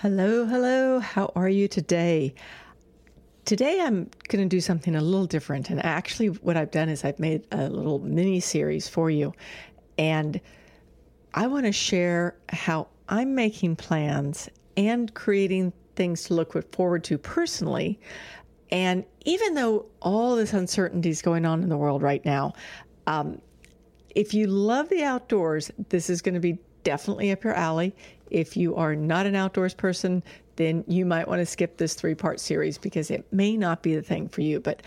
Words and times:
Hello, 0.00 0.44
hello. 0.44 0.98
How 0.98 1.32
are 1.34 1.48
you 1.48 1.68
today? 1.68 2.34
Today 3.46 3.80
I'm 3.80 4.10
going 4.28 4.46
to 4.46 4.56
do 4.56 4.60
something 4.60 4.94
a 4.94 5.00
little 5.00 5.24
different. 5.24 5.70
And 5.70 5.82
actually, 5.82 6.26
what 6.26 6.54
I've 6.54 6.70
done 6.70 6.90
is 6.90 7.02
I've 7.02 7.18
made 7.18 7.46
a 7.50 7.70
little 7.70 8.00
mini 8.00 8.40
series 8.40 8.86
for 8.86 9.08
you. 9.08 9.32
And 9.96 10.38
I 11.32 11.46
want 11.46 11.64
to 11.64 11.72
share 11.72 12.36
how 12.50 12.88
I'm 13.08 13.34
making 13.34 13.76
plans 13.76 14.50
and 14.76 15.14
creating 15.14 15.72
things 15.94 16.24
to 16.24 16.34
look 16.34 16.74
forward 16.74 17.02
to 17.04 17.16
personally. 17.16 17.98
And 18.70 19.02
even 19.24 19.54
though 19.54 19.86
all 20.02 20.36
this 20.36 20.52
uncertainty 20.52 21.08
is 21.08 21.22
going 21.22 21.46
on 21.46 21.62
in 21.62 21.70
the 21.70 21.78
world 21.78 22.02
right 22.02 22.22
now, 22.22 22.52
um, 23.06 23.40
if 24.14 24.34
you 24.34 24.46
love 24.46 24.90
the 24.90 25.04
outdoors, 25.04 25.70
this 25.88 26.10
is 26.10 26.20
going 26.20 26.34
to 26.34 26.40
be 26.40 26.58
definitely 26.84 27.32
up 27.32 27.42
your 27.42 27.54
alley. 27.54 27.96
If 28.30 28.56
you 28.56 28.76
are 28.76 28.94
not 28.94 29.26
an 29.26 29.34
outdoors 29.34 29.74
person, 29.74 30.22
then 30.56 30.84
you 30.86 31.04
might 31.04 31.28
want 31.28 31.40
to 31.40 31.46
skip 31.46 31.76
this 31.76 31.94
three 31.94 32.14
part 32.14 32.40
series 32.40 32.78
because 32.78 33.10
it 33.10 33.30
may 33.32 33.56
not 33.56 33.82
be 33.82 33.94
the 33.94 34.02
thing 34.02 34.28
for 34.28 34.40
you. 34.40 34.60
But 34.60 34.82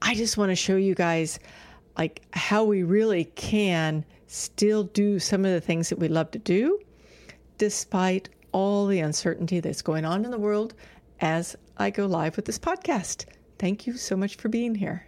I 0.00 0.14
just 0.14 0.36
want 0.36 0.50
to 0.50 0.56
show 0.56 0.76
you 0.76 0.94
guys 0.94 1.38
like 1.96 2.22
how 2.32 2.64
we 2.64 2.82
really 2.82 3.24
can 3.24 4.04
still 4.26 4.84
do 4.84 5.18
some 5.18 5.44
of 5.44 5.52
the 5.52 5.60
things 5.60 5.88
that 5.90 5.98
we 5.98 6.08
love 6.08 6.30
to 6.32 6.38
do 6.38 6.78
despite 7.58 8.28
all 8.52 8.86
the 8.86 9.00
uncertainty 9.00 9.60
that's 9.60 9.82
going 9.82 10.04
on 10.04 10.24
in 10.24 10.30
the 10.30 10.38
world 10.38 10.74
as 11.20 11.56
I 11.76 11.90
go 11.90 12.06
live 12.06 12.36
with 12.36 12.44
this 12.44 12.58
podcast. 12.58 13.26
Thank 13.58 13.86
you 13.86 13.96
so 13.96 14.16
much 14.16 14.36
for 14.36 14.48
being 14.48 14.74
here. 14.74 15.06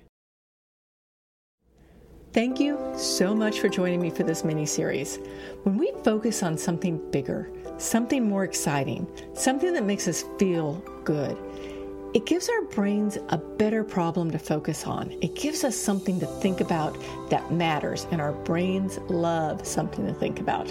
Thank 2.35 2.59
you 2.59 2.77
so 2.97 3.33
much 3.33 3.61
for 3.61 3.69
joining 3.69 4.01
me 4.01 4.11
for 4.11 4.25
this 4.25 4.43
mini 4.43 4.67
series. 4.67 5.21
When 5.63 5.77
we 5.77 5.93
focus 6.03 6.43
on 6.43 6.59
something 6.59 6.99
bigger, 7.13 7.49
something 7.79 8.29
more 8.29 8.43
exciting, 8.43 9.07
something 9.35 9.73
that 9.73 9.85
makes 9.85 10.09
us 10.09 10.25
feel 10.37 10.83
good, 11.05 11.39
it 12.13 12.27
gives 12.27 12.49
our 12.49 12.63
brains 12.63 13.19
a 13.29 13.39
better 13.39 13.85
problem 13.85 14.33
to 14.33 14.39
focus 14.41 14.85
on. 14.85 15.17
It 15.21 15.37
gives 15.37 15.63
us 15.63 15.77
something 15.77 16.19
to 16.19 16.27
think 16.27 16.61
about 16.61 16.99
that 17.31 17.53
matters, 17.53 18.09
and 18.11 18.21
our 18.21 18.33
brains 18.33 18.99
love 19.09 19.65
something 19.65 20.05
to 20.05 20.13
think 20.13 20.41
about. 20.41 20.69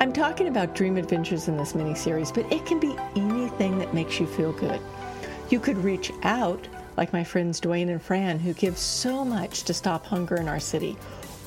I'm 0.00 0.12
talking 0.12 0.48
about 0.48 0.74
dream 0.74 0.96
adventures 0.96 1.46
in 1.46 1.56
this 1.56 1.76
mini 1.76 1.94
series, 1.94 2.32
but 2.32 2.52
it 2.52 2.66
can 2.66 2.80
be 2.80 2.96
anything 3.14 3.78
that 3.78 3.94
makes 3.94 4.18
you 4.18 4.26
feel 4.26 4.52
good. 4.54 4.80
You 5.50 5.60
could 5.60 5.78
reach 5.78 6.10
out 6.24 6.66
like 6.96 7.12
my 7.12 7.24
friends 7.24 7.60
Dwayne 7.60 7.90
and 7.90 8.02
Fran, 8.02 8.38
who 8.38 8.52
give 8.54 8.78
so 8.78 9.24
much 9.24 9.64
to 9.64 9.74
stop 9.74 10.06
hunger 10.06 10.36
in 10.36 10.48
our 10.48 10.60
city. 10.60 10.96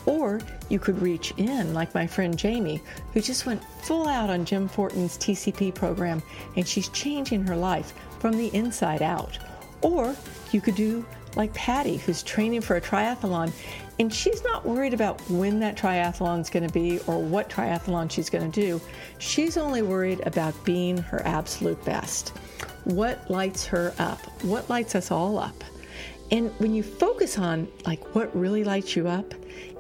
Or 0.05 0.39
you 0.69 0.79
could 0.79 1.01
reach 1.01 1.33
in, 1.37 1.73
like 1.73 1.93
my 1.93 2.07
friend 2.07 2.37
Jamie, 2.37 2.81
who 3.13 3.21
just 3.21 3.45
went 3.45 3.63
full 3.83 4.07
out 4.07 4.29
on 4.29 4.45
Jim 4.45 4.67
Fortin's 4.67 5.17
TCP 5.17 5.73
program 5.75 6.21
and 6.55 6.67
she's 6.67 6.89
changing 6.89 7.45
her 7.45 7.55
life 7.55 7.93
from 8.19 8.37
the 8.37 8.53
inside 8.55 9.01
out. 9.01 9.37
Or 9.81 10.15
you 10.51 10.61
could 10.61 10.75
do 10.75 11.05
like 11.35 11.53
Patty, 11.53 11.97
who's 11.97 12.23
training 12.23 12.61
for 12.61 12.75
a 12.77 12.81
triathlon, 12.81 13.51
and 13.99 14.13
she's 14.13 14.43
not 14.43 14.65
worried 14.65 14.93
about 14.93 15.21
when 15.29 15.59
that 15.59 15.77
triathlon 15.77 16.39
is 16.41 16.49
going 16.49 16.65
to 16.65 16.73
be 16.73 16.99
or 17.05 17.21
what 17.21 17.49
triathlon 17.49 18.09
she's 18.09 18.29
going 18.29 18.49
to 18.49 18.61
do. 18.61 18.81
She's 19.19 19.57
only 19.57 19.81
worried 19.81 20.21
about 20.25 20.55
being 20.63 20.97
her 20.97 21.21
absolute 21.25 21.83
best 21.85 22.33
what 22.89 23.29
lights 23.29 23.65
her 23.67 23.93
up, 23.99 24.19
what 24.43 24.69
lights 24.69 24.95
us 24.95 25.11
all 25.11 25.37
up. 25.37 25.63
And 26.31 26.51
when 26.59 26.73
you 26.73 26.83
focus 26.83 27.37
on 27.37 27.67
like 27.85 28.15
what 28.15 28.35
really 28.35 28.63
lights 28.63 28.95
you 28.95 29.07
up, 29.07 29.33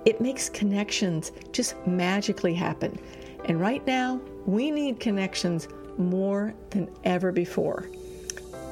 it 0.05 0.21
makes 0.21 0.49
connections 0.49 1.31
just 1.51 1.75
magically 1.87 2.53
happen. 2.53 2.99
And 3.45 3.59
right 3.59 3.85
now, 3.85 4.21
we 4.45 4.71
need 4.71 4.99
connections 4.99 5.67
more 5.97 6.53
than 6.69 6.89
ever 7.03 7.31
before. 7.31 7.89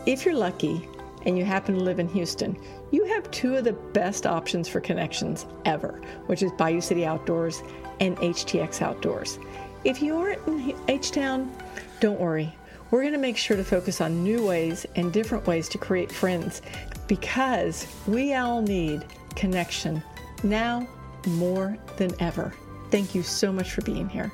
If 0.05 0.23
you're 0.25 0.35
lucky 0.35 0.88
and 1.25 1.38
you 1.38 1.43
happen 1.43 1.75
to 1.75 1.81
live 1.81 1.99
in 1.99 2.08
Houston, 2.09 2.58
you 2.91 3.05
have 3.05 3.30
two 3.31 3.55
of 3.55 3.63
the 3.63 3.73
best 3.73 4.25
options 4.25 4.69
for 4.69 4.80
connections 4.80 5.45
ever, 5.65 5.99
which 6.27 6.42
is 6.42 6.52
Bayou 6.53 6.80
City 6.80 7.05
Outdoors 7.05 7.64
and 7.99 8.15
HTX 8.17 8.81
Outdoors. 8.81 9.39
If 9.83 10.02
you 10.02 10.15
aren't 10.15 10.45
in 10.47 10.76
H 10.87 11.11
Town, 11.11 11.52
don't 11.99 12.20
worry. 12.20 12.53
We're 12.89 13.02
going 13.02 13.14
to 13.14 13.20
make 13.20 13.36
sure 13.36 13.58
to 13.58 13.64
focus 13.65 13.99
on 13.99 14.23
new 14.23 14.45
ways 14.45 14.86
and 14.95 15.11
different 15.11 15.45
ways 15.45 15.67
to 15.70 15.77
create 15.77 16.11
friends 16.11 16.61
because 17.08 17.86
we 18.08 18.33
all 18.33 18.61
need 18.61 19.03
connection 19.36 20.02
now 20.43 20.87
more 21.27 21.77
than 21.97 22.11
ever. 22.21 22.53
Thank 22.89 23.14
you 23.14 23.23
so 23.23 23.52
much 23.52 23.73
for 23.73 23.81
being 23.81 24.08
here. 24.08 24.31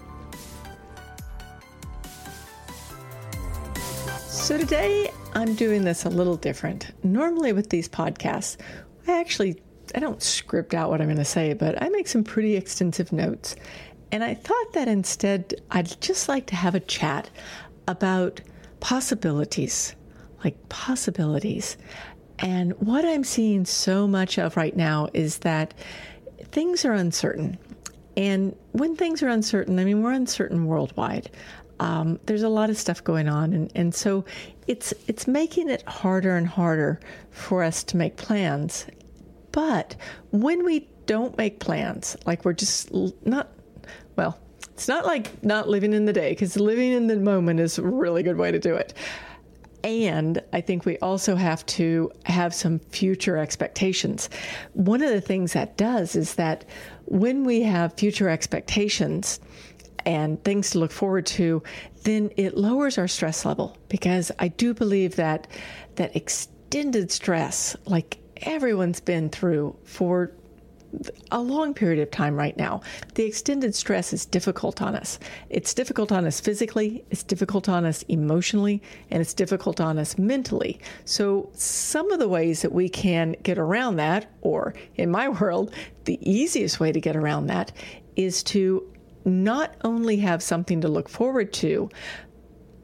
So, 4.27 4.57
today 4.57 5.09
I'm 5.33 5.55
doing 5.55 5.83
this 5.83 6.05
a 6.05 6.09
little 6.09 6.35
different. 6.35 6.91
Normally, 7.03 7.53
with 7.53 7.69
these 7.69 7.89
podcasts, 7.89 8.57
I 9.07 9.19
actually 9.19 9.61
I 9.95 9.99
don't 9.99 10.21
script 10.21 10.73
out 10.73 10.89
what 10.89 11.01
I'm 11.01 11.07
going 11.07 11.17
to 11.17 11.25
say, 11.25 11.53
but 11.53 11.81
I 11.81 11.89
make 11.89 12.07
some 12.07 12.23
pretty 12.23 12.55
extensive 12.55 13.11
notes. 13.11 13.55
And 14.11 14.23
I 14.23 14.35
thought 14.35 14.73
that 14.73 14.87
instead 14.87 15.55
I'd 15.71 15.99
just 15.99 16.29
like 16.29 16.45
to 16.47 16.55
have 16.55 16.75
a 16.75 16.79
chat 16.79 17.29
about 17.87 18.41
possibilities, 18.79 19.95
like 20.43 20.69
possibilities. 20.69 21.77
And 22.39 22.73
what 22.73 23.05
I'm 23.05 23.23
seeing 23.23 23.65
so 23.65 24.07
much 24.07 24.37
of 24.37 24.57
right 24.57 24.75
now 24.75 25.09
is 25.13 25.39
that 25.39 25.73
things 26.51 26.85
are 26.85 26.93
uncertain. 26.93 27.57
And 28.15 28.55
when 28.71 28.95
things 28.95 29.23
are 29.23 29.29
uncertain, 29.29 29.79
I 29.79 29.85
mean, 29.85 30.03
we're 30.03 30.11
uncertain 30.11 30.65
worldwide. 30.65 31.31
Um, 31.79 32.19
there's 32.25 32.43
a 32.43 32.49
lot 32.49 32.69
of 32.69 32.77
stuff 32.77 33.03
going 33.03 33.27
on, 33.27 33.51
and, 33.51 33.71
and 33.75 33.95
so 33.95 34.23
it's 34.67 34.93
it's 35.07 35.27
making 35.27 35.69
it 35.69 35.81
harder 35.87 36.37
and 36.37 36.47
harder 36.47 36.99
for 37.31 37.63
us 37.63 37.83
to 37.85 37.97
make 37.97 38.15
plans. 38.15 38.85
But 39.51 39.95
when 40.31 40.63
we 40.63 40.87
don't 41.07 41.37
make 41.37 41.59
plans, 41.59 42.15
like 42.25 42.45
we're 42.45 42.53
just 42.53 42.93
not 43.25 43.49
well, 44.15 44.39
it's 44.71 44.87
not 44.87 45.05
like 45.05 45.43
not 45.43 45.69
living 45.69 45.93
in 45.93 46.05
the 46.05 46.13
day, 46.13 46.29
because 46.31 46.57
living 46.57 46.91
in 46.91 47.07
the 47.07 47.17
moment 47.17 47.59
is 47.59 47.77
a 47.77 47.83
really 47.83 48.23
good 48.23 48.37
way 48.37 48.51
to 48.51 48.59
do 48.59 48.75
it. 48.75 48.93
And 49.83 50.41
I 50.53 50.61
think 50.61 50.85
we 50.85 50.97
also 50.99 51.35
have 51.35 51.65
to 51.67 52.09
have 52.23 52.53
some 52.53 52.79
future 52.79 53.37
expectations. 53.37 54.29
One 54.73 55.01
of 55.01 55.09
the 55.09 55.21
things 55.21 55.53
that 55.53 55.75
does 55.75 56.15
is 56.15 56.35
that 56.35 56.63
when 57.05 57.43
we 57.43 57.63
have 57.63 57.93
future 57.95 58.29
expectations 58.29 59.41
and 60.05 60.41
things 60.43 60.71
to 60.71 60.79
look 60.79 60.91
forward 60.91 61.25
to, 61.25 61.61
then 62.03 62.31
it 62.37 62.55
lowers 62.55 62.97
our 62.97 63.09
stress 63.09 63.45
level 63.45 63.77
because 63.89 64.31
I 64.39 64.47
do 64.47 64.73
believe 64.73 65.17
that 65.17 65.47
that 65.95 66.15
extended 66.15 67.11
stress, 67.11 67.75
like 67.85 68.17
everyone's 68.37 69.01
been 69.01 69.29
through 69.29 69.75
for 69.83 70.31
a 71.31 71.41
long 71.41 71.73
period 71.73 72.01
of 72.01 72.11
time 72.11 72.35
right 72.35 72.55
now. 72.57 72.81
The 73.15 73.23
extended 73.23 73.75
stress 73.75 74.13
is 74.13 74.25
difficult 74.25 74.81
on 74.81 74.95
us. 74.95 75.19
It's 75.49 75.73
difficult 75.73 76.11
on 76.11 76.25
us 76.25 76.39
physically, 76.39 77.03
it's 77.09 77.23
difficult 77.23 77.69
on 77.69 77.85
us 77.85 78.03
emotionally, 78.03 78.81
and 79.09 79.21
it's 79.21 79.33
difficult 79.33 79.79
on 79.79 79.97
us 79.97 80.17
mentally. 80.17 80.79
So, 81.05 81.49
some 81.53 82.11
of 82.11 82.19
the 82.19 82.27
ways 82.27 82.61
that 82.61 82.71
we 82.71 82.89
can 82.89 83.35
get 83.43 83.57
around 83.57 83.97
that, 83.97 84.31
or 84.41 84.73
in 84.95 85.09
my 85.09 85.29
world, 85.41 85.73
the 86.05 86.19
easiest 86.21 86.79
way 86.79 86.91
to 86.91 87.01
get 87.01 87.15
around 87.15 87.47
that, 87.47 87.71
is 88.15 88.43
to 88.43 88.87
not 89.25 89.75
only 89.83 90.17
have 90.17 90.43
something 90.43 90.81
to 90.81 90.87
look 90.87 91.09
forward 91.09 91.53
to, 91.53 91.89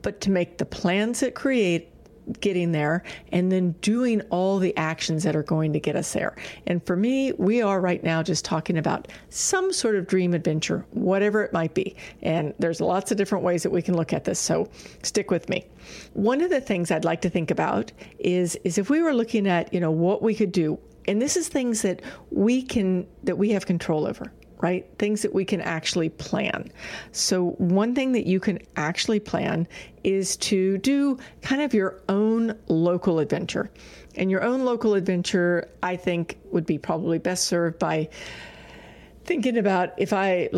but 0.02 0.22
to 0.22 0.32
make 0.32 0.58
the 0.58 0.66
plans 0.66 1.20
that 1.20 1.36
create 1.36 1.92
getting 2.40 2.72
there 2.72 3.04
and 3.32 3.52
then 3.52 3.72
doing 3.82 4.22
all 4.30 4.60
the 4.60 4.76
actions 4.78 5.24
that 5.24 5.36
are 5.36 5.44
going 5.44 5.74
to 5.74 5.80
get 5.80 5.96
us 5.96 6.14
there. 6.14 6.36
And 6.68 6.86
for 6.86 6.96
me, 6.96 7.32
we 7.34 7.62
are 7.62 7.82
right 7.82 8.04
now 8.04 8.24
just 8.24 8.46
talking 8.46 8.78
about 8.78 9.08
some 9.30 9.72
sort 9.72 9.96
of 9.96 10.08
dream 10.08 10.34
adventure, 10.34 10.86
whatever 10.92 11.44
it 11.44 11.54
might 11.54 11.74
be. 11.74 11.96
And 12.22 12.54
there's 12.60 12.82
lots 12.82 13.12
of 13.12 13.18
different 13.18 13.44
ways 13.44 13.64
that 13.64 13.72
we 13.72 13.82
can 13.82 13.96
look 13.96 14.14
at 14.14 14.24
this. 14.24 14.40
So 14.40 14.70
stick 15.04 15.32
with 15.32 15.50
me. 15.50 15.66
One 16.14 16.42
of 16.42 16.50
the 16.50 16.62
things 16.62 16.92
I'd 16.92 17.06
like 17.06 17.22
to 17.22 17.30
think 17.30 17.52
about 17.52 17.92
is 18.20 18.56
is 18.64 18.78
if 18.78 18.90
we 18.90 19.02
were 19.02 19.14
looking 19.14 19.48
at, 19.48 19.74
you 19.74 19.80
know, 19.80 19.92
what 19.92 20.22
we 20.22 20.36
could 20.36 20.52
do. 20.52 20.80
And 21.08 21.20
this 21.20 21.38
is 21.38 21.48
things 21.48 21.82
that 21.82 22.02
we 22.30 22.62
can 22.62 23.08
that 23.24 23.36
we 23.36 23.50
have 23.50 23.66
control 23.66 24.06
over 24.06 24.32
right? 24.62 24.86
Things 24.98 25.22
that 25.22 25.34
we 25.34 25.46
can 25.46 25.62
actually 25.62 26.10
plan. 26.10 26.72
So, 27.12 27.52
one 27.58 27.96
thing 27.96 28.12
that 28.12 28.26
you 28.26 28.40
can 28.40 28.60
actually 28.76 29.20
plan 29.20 29.68
is 30.04 30.38
to 30.38 30.78
do 30.80 31.18
kind 31.42 31.62
of 31.62 31.74
your 31.74 32.02
own 32.10 32.58
local 32.68 33.20
adventure. 33.20 33.72
And 34.16 34.30
your 34.30 34.44
own 34.44 34.66
local 34.66 34.96
adventure, 34.96 35.70
I 35.82 35.96
think, 35.96 36.38
would 36.52 36.66
be 36.66 36.78
probably 36.78 37.20
best 37.20 37.46
served 37.46 37.80
by 37.80 38.10
thinking 39.24 39.58
about 39.58 39.94
if 39.98 40.12
I, 40.12 40.50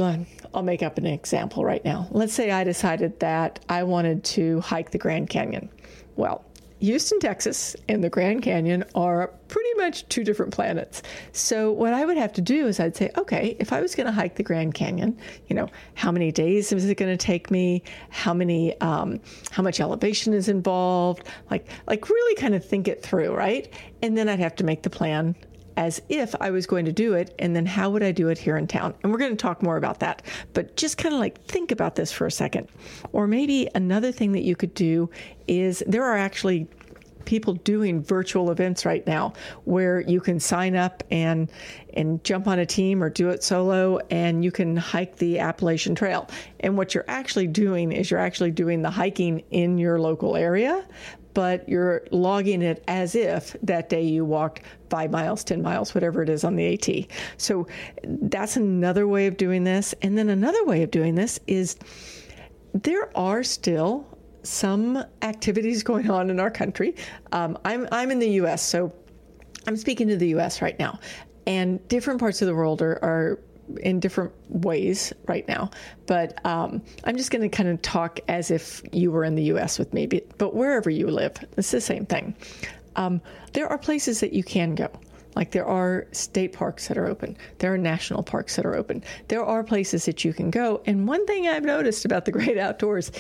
I'll 0.53 0.63
make 0.63 0.81
up 0.81 0.97
an 0.97 1.05
example 1.05 1.63
right 1.63 1.83
now. 1.83 2.07
Let's 2.11 2.33
say 2.33 2.51
I 2.51 2.63
decided 2.63 3.19
that 3.19 3.59
I 3.69 3.83
wanted 3.83 4.23
to 4.23 4.61
hike 4.61 4.91
the 4.91 4.97
Grand 4.97 5.29
Canyon. 5.29 5.69
Well, 6.15 6.45
Houston, 6.81 7.19
Texas, 7.19 7.75
and 7.87 8.03
the 8.03 8.09
Grand 8.09 8.41
Canyon 8.41 8.83
are 8.95 9.27
pretty 9.47 9.69
much 9.77 10.07
two 10.09 10.23
different 10.23 10.51
planets. 10.51 11.03
So, 11.31 11.71
what 11.71 11.93
I 11.93 12.05
would 12.05 12.17
have 12.17 12.33
to 12.33 12.41
do 12.41 12.65
is 12.65 12.79
I'd 12.79 12.95
say, 12.95 13.11
okay, 13.17 13.55
if 13.59 13.71
I 13.71 13.81
was 13.81 13.93
going 13.93 14.07
to 14.07 14.11
hike 14.11 14.35
the 14.35 14.43
Grand 14.43 14.73
Canyon, 14.73 15.17
you 15.47 15.55
know, 15.55 15.67
how 15.93 16.11
many 16.11 16.31
days 16.31 16.71
is 16.71 16.85
it 16.85 16.95
going 16.95 17.15
to 17.15 17.23
take 17.23 17.51
me? 17.51 17.83
How 18.09 18.33
many, 18.33 18.79
um, 18.81 19.19
how 19.51 19.61
much 19.61 19.79
elevation 19.79 20.33
is 20.33 20.49
involved? 20.49 21.27
Like, 21.51 21.67
like 21.87 22.09
really 22.09 22.35
kind 22.35 22.55
of 22.55 22.65
think 22.65 22.87
it 22.87 23.03
through, 23.03 23.35
right? 23.35 23.71
And 24.01 24.17
then 24.17 24.27
I'd 24.27 24.39
have 24.39 24.55
to 24.55 24.63
make 24.63 24.81
the 24.81 24.89
plan 24.89 25.35
as 25.81 25.99
if 26.09 26.35
I 26.39 26.51
was 26.51 26.67
going 26.67 26.85
to 26.85 26.91
do 26.91 27.15
it, 27.15 27.33
and 27.39 27.55
then 27.55 27.65
how 27.65 27.89
would 27.89 28.03
I 28.03 28.11
do 28.11 28.29
it 28.29 28.37
here 28.37 28.55
in 28.55 28.67
town? 28.67 28.93
And 29.01 29.11
we're 29.11 29.17
going 29.17 29.31
to 29.31 29.35
talk 29.35 29.63
more 29.63 29.77
about 29.77 29.99
that. 30.01 30.21
But 30.53 30.77
just 30.77 30.99
kind 30.99 31.15
of 31.15 31.19
like 31.19 31.43
think 31.45 31.71
about 31.71 31.95
this 31.95 32.11
for 32.11 32.27
a 32.27 32.31
second. 32.31 32.67
Or 33.13 33.25
maybe 33.25 33.67
another 33.73 34.11
thing 34.11 34.31
that 34.33 34.43
you 34.43 34.55
could 34.55 34.75
do 34.75 35.09
is 35.47 35.83
there 35.87 36.03
are 36.03 36.17
actually 36.17 36.67
people 37.25 37.53
doing 37.53 38.03
virtual 38.03 38.51
events 38.51 38.85
right 38.85 39.05
now 39.07 39.33
where 39.65 40.01
you 40.01 40.19
can 40.19 40.39
sign 40.39 40.75
up 40.75 41.03
and 41.09 41.51
and 41.93 42.23
jump 42.23 42.47
on 42.47 42.59
a 42.59 42.65
team 42.65 43.03
or 43.03 43.09
do 43.09 43.29
it 43.29 43.43
solo 43.43 43.99
and 44.09 44.43
you 44.43 44.51
can 44.51 44.77
hike 44.77 45.17
the 45.17 45.39
Appalachian 45.39 45.95
Trail. 45.95 46.29
And 46.59 46.77
what 46.77 46.93
you're 46.93 47.05
actually 47.07 47.47
doing 47.47 47.91
is 47.91 48.11
you're 48.11 48.19
actually 48.19 48.51
doing 48.51 48.81
the 48.81 48.89
hiking 48.89 49.43
in 49.49 49.77
your 49.77 49.99
local 49.99 50.35
area, 50.35 50.85
but 51.33 51.67
you're 51.67 52.03
logging 52.11 52.61
it 52.61 52.83
as 52.87 53.15
if 53.15 53.55
that 53.63 53.89
day 53.89 54.03
you 54.03 54.25
walked 54.25 54.61
five 54.89 55.11
miles, 55.11 55.43
10 55.43 55.61
miles, 55.61 55.93
whatever 55.93 56.21
it 56.21 56.29
is 56.29 56.43
on 56.43 56.55
the 56.55 56.73
AT. 56.73 57.07
So 57.37 57.67
that's 58.03 58.57
another 58.57 59.07
way 59.07 59.27
of 59.27 59.37
doing 59.37 59.63
this. 59.63 59.93
And 60.01 60.17
then 60.17 60.29
another 60.29 60.63
way 60.65 60.83
of 60.83 60.91
doing 60.91 61.15
this 61.15 61.39
is 61.47 61.77
there 62.73 63.15
are 63.17 63.43
still 63.43 64.07
some 64.43 65.03
activities 65.21 65.83
going 65.91 66.09
on 66.09 66.29
in 66.29 66.39
our 66.39 66.51
country. 66.51 66.95
Um, 67.31 67.57
I'm, 67.65 67.87
I'm 67.91 68.11
in 68.11 68.19
the 68.19 68.29
US, 68.41 68.61
so 68.61 68.93
I'm 69.67 69.77
speaking 69.77 70.07
to 70.07 70.17
the 70.17 70.29
US 70.35 70.61
right 70.61 70.77
now. 70.79 70.99
And 71.47 71.85
different 71.87 72.19
parts 72.19 72.41
of 72.41 72.47
the 72.47 72.55
world 72.55 72.81
are, 72.81 72.99
are 73.03 73.39
in 73.77 73.99
different 73.99 74.31
ways 74.49 75.13
right 75.27 75.47
now. 75.47 75.69
But 76.05 76.43
um, 76.45 76.81
I'm 77.03 77.17
just 77.17 77.31
going 77.31 77.41
to 77.41 77.49
kind 77.49 77.69
of 77.69 77.81
talk 77.81 78.19
as 78.27 78.51
if 78.51 78.81
you 78.91 79.11
were 79.11 79.23
in 79.23 79.35
the 79.35 79.43
US 79.43 79.79
with 79.79 79.93
me, 79.93 80.05
but, 80.07 80.51
wherever 80.53 80.89
you 80.89 81.07
live, 81.07 81.37
it's 81.57 81.71
the 81.71 81.79
same 81.79 82.05
thing. 82.05 82.35
Um, 82.97 83.21
there 83.53 83.67
are 83.67 83.77
places 83.77 84.19
that 84.19 84.33
you 84.33 84.43
can 84.43 84.75
go. 84.75 84.89
Like 85.35 85.51
there 85.51 85.65
are 85.65 86.07
state 86.11 86.51
parks 86.51 86.87
that 86.89 86.97
are 86.97 87.07
open. 87.07 87.37
There 87.59 87.73
are 87.73 87.77
national 87.77 88.23
parks 88.23 88.57
that 88.57 88.65
are 88.65 88.75
open. 88.75 89.03
There 89.29 89.45
are 89.45 89.63
places 89.63 90.05
that 90.05 90.25
you 90.25 90.33
can 90.33 90.51
go. 90.51 90.81
And 90.85 91.07
one 91.07 91.25
thing 91.25 91.47
I've 91.47 91.63
noticed 91.63 92.03
about 92.03 92.25
the 92.25 92.31
great 92.39 92.57
outdoors 92.57 93.11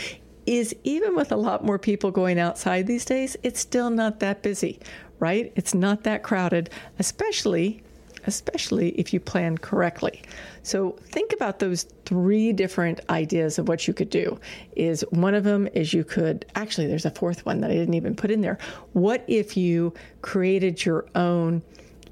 is 0.45 0.75
even 0.83 1.15
with 1.15 1.31
a 1.31 1.37
lot 1.37 1.63
more 1.63 1.79
people 1.79 2.11
going 2.11 2.39
outside 2.39 2.87
these 2.87 3.05
days, 3.05 3.37
it's 3.43 3.59
still 3.59 3.89
not 3.89 4.19
that 4.19 4.41
busy, 4.41 4.79
right? 5.19 5.53
It's 5.55 5.73
not 5.73 6.03
that 6.03 6.23
crowded, 6.23 6.69
especially 6.99 7.83
especially 8.25 8.89
if 8.99 9.13
you 9.13 9.19
plan 9.19 9.57
correctly. 9.57 10.21
So 10.63 10.97
think 11.03 11.33
about 11.33 11.59
those 11.59 11.83
three 12.05 12.53
different 12.53 12.99
ideas 13.09 13.57
of 13.57 13.67
what 13.67 13.87
you 13.87 13.93
could 13.93 14.09
do. 14.09 14.39
Is 14.75 15.03
one 15.09 15.33
of 15.33 15.43
them 15.43 15.67
is 15.73 15.93
you 15.93 16.03
could 16.03 16.45
actually 16.55 16.87
there's 16.87 17.05
a 17.05 17.11
fourth 17.11 17.45
one 17.45 17.61
that 17.61 17.71
I 17.71 17.75
didn't 17.75 17.95
even 17.95 18.15
put 18.15 18.31
in 18.31 18.41
there. 18.41 18.57
What 18.93 19.23
if 19.27 19.57
you 19.57 19.93
created 20.21 20.85
your 20.85 21.05
own 21.15 21.61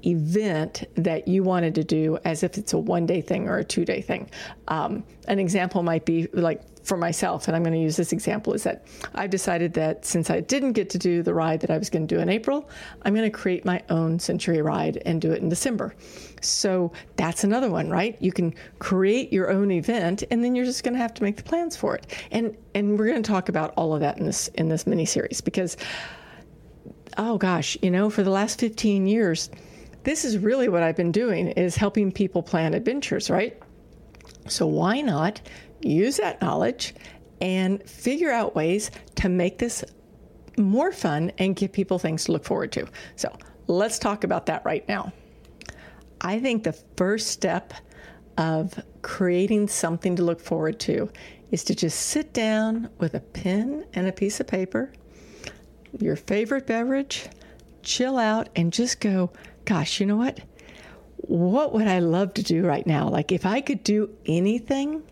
event 0.06 0.84
that 0.94 1.28
you 1.28 1.42
wanted 1.42 1.74
to 1.76 1.84
do 1.84 2.18
as 2.24 2.42
if 2.42 2.58
it's 2.58 2.72
a 2.72 2.78
one 2.78 3.06
day 3.06 3.20
thing 3.20 3.48
or 3.48 3.58
a 3.58 3.64
two 3.64 3.84
day 3.84 4.00
thing. 4.00 4.30
Um, 4.68 5.04
an 5.28 5.38
example 5.38 5.82
might 5.82 6.04
be 6.04 6.28
like 6.32 6.62
for 6.82 6.96
myself, 6.96 7.46
and 7.46 7.56
I'm 7.56 7.62
going 7.62 7.74
to 7.74 7.80
use 7.80 7.96
this 7.96 8.12
example, 8.12 8.52
is 8.52 8.62
that 8.64 8.86
I've 9.14 9.30
decided 9.30 9.74
that 9.74 10.04
since 10.04 10.30
I 10.30 10.40
didn't 10.40 10.72
get 10.72 10.90
to 10.90 10.98
do 10.98 11.22
the 11.22 11.34
ride 11.34 11.60
that 11.60 11.70
I 11.70 11.78
was 11.78 11.90
going 11.90 12.06
to 12.06 12.14
do 12.14 12.20
in 12.20 12.28
April, 12.28 12.68
I'm 13.02 13.14
going 13.14 13.30
to 13.30 13.36
create 13.36 13.64
my 13.64 13.82
own 13.90 14.18
Century 14.18 14.62
ride 14.62 15.00
and 15.04 15.20
do 15.20 15.30
it 15.32 15.42
in 15.42 15.48
December. 15.48 15.94
So 16.40 16.92
that's 17.16 17.44
another 17.44 17.70
one, 17.70 17.90
right? 17.90 18.16
You 18.20 18.32
can 18.32 18.54
create 18.78 19.32
your 19.32 19.50
own 19.50 19.70
event, 19.70 20.24
and 20.30 20.42
then 20.42 20.54
you're 20.54 20.64
just 20.64 20.82
going 20.82 20.94
to 20.94 21.00
have 21.00 21.14
to 21.14 21.22
make 21.22 21.36
the 21.36 21.42
plans 21.42 21.76
for 21.76 21.94
it. 21.94 22.06
And 22.30 22.56
and 22.74 22.98
we're 22.98 23.06
going 23.06 23.22
to 23.22 23.30
talk 23.30 23.48
about 23.48 23.72
all 23.76 23.94
of 23.94 24.00
that 24.00 24.18
in 24.18 24.24
this 24.24 24.48
in 24.48 24.68
this 24.68 24.86
mini 24.86 25.04
series 25.04 25.40
because, 25.40 25.76
oh 27.18 27.36
gosh, 27.38 27.76
you 27.82 27.90
know, 27.90 28.10
for 28.10 28.22
the 28.22 28.30
last 28.30 28.58
15 28.58 29.06
years, 29.06 29.50
this 30.04 30.24
is 30.24 30.38
really 30.38 30.68
what 30.68 30.82
I've 30.82 30.96
been 30.96 31.12
doing 31.12 31.48
is 31.48 31.76
helping 31.76 32.10
people 32.12 32.42
plan 32.42 32.74
adventures, 32.74 33.30
right? 33.30 33.58
So 34.48 34.66
why 34.66 35.00
not 35.00 35.40
use 35.80 36.16
that 36.16 36.40
knowledge 36.40 36.94
and 37.40 37.82
figure 37.88 38.30
out 38.30 38.54
ways 38.54 38.90
to 39.16 39.28
make 39.28 39.58
this 39.58 39.84
more 40.58 40.92
fun 40.92 41.32
and 41.38 41.56
give 41.56 41.72
people 41.72 41.98
things 41.98 42.24
to 42.24 42.32
look 42.32 42.44
forward 42.44 42.72
to. 42.72 42.86
So 43.16 43.34
let's 43.66 43.98
talk 43.98 44.24
about 44.24 44.46
that 44.46 44.64
right 44.64 44.86
now. 44.88 45.12
I 46.20 46.38
think 46.38 46.64
the 46.64 46.72
first 46.96 47.28
step 47.28 47.72
of 48.36 48.78
creating 49.02 49.68
something 49.68 50.16
to 50.16 50.22
look 50.22 50.40
forward 50.40 50.78
to 50.80 51.10
is 51.50 51.64
to 51.64 51.74
just 51.74 51.98
sit 51.98 52.32
down 52.32 52.90
with 52.98 53.14
a 53.14 53.20
pen 53.20 53.84
and 53.94 54.06
a 54.06 54.12
piece 54.12 54.38
of 54.38 54.46
paper, 54.46 54.92
your 55.98 56.16
favorite 56.16 56.66
beverage, 56.66 57.28
chill 57.82 58.18
out, 58.18 58.48
and 58.54 58.72
just 58.72 59.00
go, 59.00 59.30
gosh, 59.64 60.00
you 60.00 60.06
know 60.06 60.16
what? 60.16 60.40
What 61.16 61.72
would 61.72 61.86
I 61.86 61.98
love 62.00 62.34
to 62.34 62.42
do 62.42 62.66
right 62.66 62.86
now? 62.86 63.08
Like, 63.08 63.32
if 63.32 63.46
I 63.46 63.60
could 63.60 63.84
do 63.84 64.10
anything, 64.26 65.02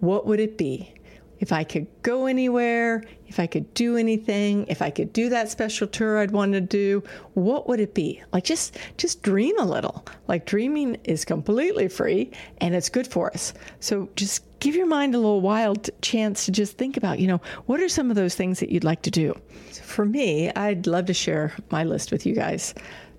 what 0.00 0.26
would 0.26 0.40
it 0.40 0.58
be? 0.58 0.94
If 1.40 1.52
I 1.52 1.64
could 1.64 1.86
go 2.02 2.26
anywhere, 2.26 3.04
if 3.26 3.40
I 3.40 3.46
could 3.46 3.74
do 3.74 3.96
anything, 3.96 4.66
if 4.68 4.80
I 4.80 4.90
could 4.90 5.12
do 5.12 5.28
that 5.30 5.50
special 5.50 5.86
tour 5.86 6.18
I'd 6.18 6.30
want 6.30 6.52
to 6.52 6.60
do, 6.60 7.02
what 7.34 7.68
would 7.68 7.80
it 7.80 7.92
be? 7.92 8.22
Like 8.32 8.44
just 8.44 8.78
just 8.96 9.22
dream 9.22 9.58
a 9.58 9.64
little. 9.64 10.06
Like 10.28 10.46
dreaming 10.46 10.96
is 11.04 11.24
completely 11.24 11.88
free 11.88 12.30
and 12.58 12.74
it's 12.74 12.88
good 12.88 13.06
for 13.06 13.32
us. 13.32 13.52
So 13.80 14.08
just 14.16 14.44
give 14.60 14.74
your 14.74 14.86
mind 14.86 15.14
a 15.14 15.18
little 15.18 15.40
wild 15.40 15.90
chance 16.00 16.46
to 16.46 16.52
just 16.52 16.78
think 16.78 16.96
about, 16.96 17.18
you 17.18 17.26
know, 17.26 17.40
what 17.66 17.80
are 17.80 17.88
some 17.88 18.08
of 18.08 18.16
those 18.16 18.34
things 18.34 18.60
that 18.60 18.70
you'd 18.70 18.84
like 18.84 19.02
to 19.02 19.10
do? 19.10 19.38
For 19.82 20.06
me, 20.06 20.50
I'd 20.52 20.86
love 20.86 21.06
to 21.06 21.14
share 21.14 21.52
my 21.70 21.84
list 21.84 22.12
with 22.12 22.24
you 22.24 22.34
guys. 22.34 22.74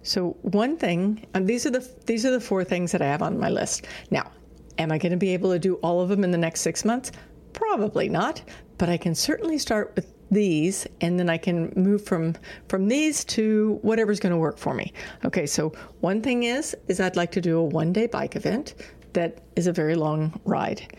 So 0.06 0.38
one 0.42 0.78
thing, 0.78 1.26
and 1.34 1.48
these 1.48 1.66
are 1.66 1.72
the 1.72 1.88
these 2.06 2.26
are 2.26 2.32
the 2.32 2.40
four 2.40 2.64
things 2.64 2.92
that 2.92 3.02
I 3.02 3.08
have 3.08 3.22
on 3.22 3.40
my 3.40 3.50
list. 3.50 3.88
Now, 4.12 4.32
Am 4.78 4.92
I 4.92 4.98
going 4.98 5.12
to 5.12 5.18
be 5.18 5.34
able 5.34 5.52
to 5.52 5.60
do 5.60 5.76
all 5.76 6.02
of 6.02 6.10
them 6.10 6.24
in 6.24 6.32
the 6.32 6.38
next 6.38 6.62
six 6.62 6.84
months? 6.84 7.12
Probably 7.54 8.10
not, 8.10 8.42
but 8.78 8.90
I 8.90 8.98
can 8.98 9.16
certainly 9.16 9.58
start 9.58 9.94
with 9.96 10.12
these 10.32 10.88
and 11.02 11.20
then 11.20 11.30
I 11.30 11.38
can 11.38 11.72
move 11.76 12.04
from 12.04 12.36
from 12.68 12.88
these 12.88 13.24
to 13.26 13.80
whatever's 13.84 14.20
going 14.20 14.32
to 14.32 14.38
work 14.38 14.58
for 14.58 14.74
me. 14.74 14.92
Okay, 15.24 15.46
so 15.46 15.72
one 16.02 16.22
thing 16.22 16.44
is 16.44 16.76
is 16.88 17.00
I'd 17.00 17.16
like 17.16 17.32
to 17.34 17.42
do 17.42 17.60
a 17.60 17.64
one 17.64 17.94
day 17.94 18.08
bike 18.08 18.36
event 18.36 18.76
that 19.14 19.44
is 19.56 19.68
a 19.68 19.72
very 19.72 19.96
long 19.96 20.38
ride. 20.44 20.98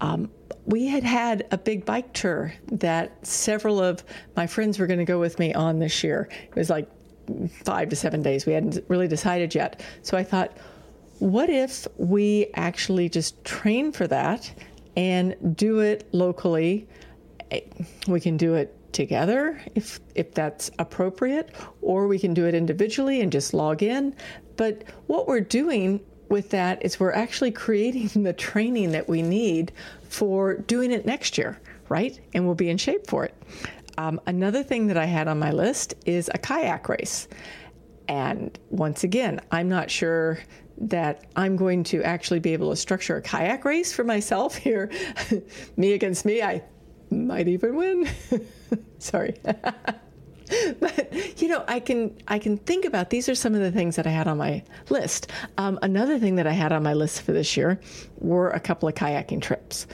Um, 0.00 0.30
we 0.66 0.86
had 0.86 1.02
had 1.02 1.46
a 1.50 1.58
big 1.58 1.84
bike 1.84 2.12
tour 2.12 2.52
that 2.70 3.26
several 3.26 3.80
of 3.80 4.04
my 4.36 4.46
friends 4.46 4.78
were 4.78 4.86
going 4.86 4.98
to 4.98 5.04
go 5.04 5.18
with 5.18 5.38
me 5.38 5.54
on 5.54 5.78
this 5.78 6.04
year. 6.04 6.28
It 6.48 6.54
was 6.54 6.70
like 6.70 6.88
five 7.64 7.88
to 7.90 7.96
seven 7.96 8.22
days. 8.22 8.46
We 8.46 8.52
hadn't 8.52 8.84
really 8.88 9.08
decided 9.08 9.54
yet. 9.54 9.82
So 10.02 10.16
I 10.16 10.24
thought, 10.24 10.56
what 11.18 11.48
if 11.48 11.86
we 11.96 12.48
actually 12.54 13.08
just 13.08 13.42
train 13.44 13.92
for 13.92 14.06
that 14.06 14.52
and 14.96 15.56
do 15.56 15.80
it 15.80 16.08
locally? 16.12 16.86
Eh, 17.50 17.60
we 18.06 18.20
can 18.20 18.36
do 18.36 18.54
it 18.54 18.72
together 18.92 19.60
if 19.74 20.00
if 20.14 20.32
that's 20.32 20.70
appropriate 20.78 21.54
or 21.82 22.06
we 22.06 22.18
can 22.18 22.32
do 22.32 22.46
it 22.46 22.54
individually 22.54 23.20
and 23.20 23.30
just 23.30 23.52
log 23.52 23.82
in 23.82 24.14
but 24.56 24.84
what 25.06 25.28
we're 25.28 25.38
doing 25.38 26.00
with 26.30 26.48
that 26.48 26.82
is 26.82 26.98
we're 26.98 27.12
actually 27.12 27.50
creating 27.50 28.22
the 28.22 28.32
training 28.32 28.92
that 28.92 29.06
we 29.06 29.20
need 29.20 29.70
for 30.08 30.54
doing 30.54 30.90
it 30.90 31.04
next 31.04 31.36
year 31.36 31.60
right 31.90 32.18
and 32.32 32.46
we'll 32.46 32.54
be 32.54 32.70
in 32.70 32.78
shape 32.78 33.06
for 33.06 33.22
it 33.22 33.34
um, 33.98 34.20
another 34.26 34.62
thing 34.62 34.86
that 34.86 34.96
i 34.96 35.04
had 35.04 35.28
on 35.28 35.38
my 35.38 35.50
list 35.50 35.94
is 36.04 36.30
a 36.34 36.38
kayak 36.38 36.88
race 36.88 37.28
and 38.08 38.58
once 38.70 39.04
again 39.04 39.40
i'm 39.50 39.68
not 39.68 39.90
sure 39.90 40.38
that 40.78 41.24
I'm 41.36 41.56
going 41.56 41.84
to 41.84 42.02
actually 42.02 42.40
be 42.40 42.52
able 42.52 42.70
to 42.70 42.76
structure 42.76 43.16
a 43.16 43.22
kayak 43.22 43.64
race 43.64 43.92
for 43.92 44.04
myself 44.04 44.56
here. 44.66 44.90
me 45.76 45.92
against 45.92 46.24
me, 46.24 46.42
I 46.42 46.62
might 47.10 47.48
even 47.48 47.76
win. 47.76 48.08
Sorry. 48.98 49.34
but 50.78 51.42
you 51.42 51.48
know 51.48 51.64
i 51.66 51.80
can 51.80 52.16
i 52.28 52.38
can 52.38 52.56
think 52.56 52.84
about 52.84 53.10
these 53.10 53.28
are 53.28 53.34
some 53.34 53.52
of 53.52 53.60
the 53.60 53.72
things 53.72 53.96
that 53.96 54.06
i 54.06 54.10
had 54.10 54.28
on 54.28 54.38
my 54.38 54.62
list 54.90 55.28
um, 55.58 55.76
another 55.82 56.20
thing 56.20 56.36
that 56.36 56.46
i 56.46 56.52
had 56.52 56.70
on 56.70 56.84
my 56.84 56.92
list 56.92 57.22
for 57.22 57.32
this 57.32 57.56
year 57.56 57.80
were 58.18 58.50
a 58.50 58.60
couple 58.60 58.88
of 58.88 58.94
kayaking 58.94 59.42
trips 59.42 59.88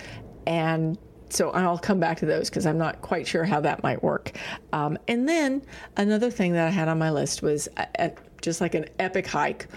and 0.46 0.98
so 1.32 1.50
I'll 1.50 1.78
come 1.78 1.98
back 1.98 2.18
to 2.18 2.26
those 2.26 2.50
because 2.50 2.66
I'm 2.66 2.78
not 2.78 3.00
quite 3.00 3.26
sure 3.26 3.44
how 3.44 3.60
that 3.60 3.82
might 3.82 4.02
work. 4.02 4.32
Um, 4.72 4.98
and 5.08 5.28
then 5.28 5.62
another 5.96 6.30
thing 6.30 6.52
that 6.52 6.66
I 6.66 6.70
had 6.70 6.88
on 6.88 6.98
my 6.98 7.10
list 7.10 7.42
was 7.42 7.68
a, 7.76 7.86
a, 7.98 8.12
just 8.40 8.60
like 8.60 8.74
an 8.74 8.86
epic 8.98 9.26
hike 9.26 9.68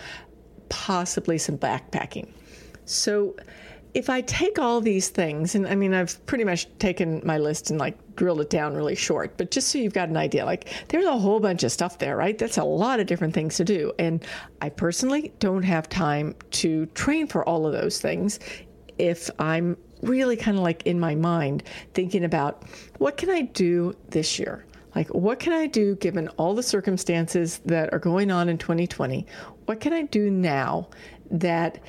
possibly 0.70 1.38
some 1.38 1.58
backpacking. 1.58 2.28
So 2.86 3.36
if 3.94 4.10
I 4.10 4.22
take 4.22 4.60
all 4.60 4.82
these 4.82 5.08
things, 5.08 5.56
and 5.56 5.66
I 5.66 5.76
mean, 5.76 5.94
I've 5.94 6.24
pretty 6.26 6.44
much 6.44 6.68
taken 6.80 7.22
my 7.24 7.38
list 7.38 7.70
and 7.70 7.80
like 7.80 7.98
drilled 8.18 8.42
it 8.42 8.50
down 8.50 8.76
really 8.76 8.96
short, 8.96 9.38
but 9.38 9.52
just 9.52 9.70
so 9.70 9.78
you've 9.78 9.94
got 9.94 10.10
an 10.10 10.18
idea, 10.18 10.44
like 10.44 10.70
there's 10.90 11.06
a 11.06 11.18
whole 11.18 11.40
bunch 11.40 11.64
of 11.64 11.72
stuff 11.72 11.98
there, 11.98 12.18
right? 12.18 12.38
That's 12.38 12.58
a 12.58 12.64
lot 12.64 13.00
of 13.00 13.08
different 13.08 13.34
things 13.34 13.56
to 13.56 13.64
do. 13.64 13.94
And 13.98 14.24
I 14.62 14.70
personally 14.70 15.32
don't 15.40 15.64
have 15.64 15.88
time 15.88 16.36
to 16.52 16.88
train 16.88 17.28
for 17.28 17.48
all 17.48 17.66
of 17.66 17.72
those 17.72 18.02
things 18.02 18.40
if 18.98 19.30
I'm 19.40 19.78
really 20.08 20.38
kind 20.38 20.58
of 20.58 20.64
like 20.64 20.84
in 20.86 21.00
my 21.00 21.16
mind 21.16 21.64
thinking 21.94 22.24
about 22.24 22.64
what 22.98 23.18
can 23.18 23.30
I 23.30 23.42
do 23.42 23.96
this 24.10 24.40
year? 24.40 24.66
Like, 24.96 25.10
what 25.10 25.40
can 25.40 25.52
I 25.52 25.68
do 25.68 25.96
given 25.96 26.30
all 26.38 26.56
the 26.56 26.64
circumstances 26.64 27.60
that 27.66 27.94
are 27.94 28.00
going 28.00 28.32
on 28.32 28.48
in 28.48 28.58
2020? 28.58 29.28
What 29.66 29.82
can 29.82 29.92
I 29.92 30.04
do 30.04 30.32
now 30.32 30.90
that 31.30 31.80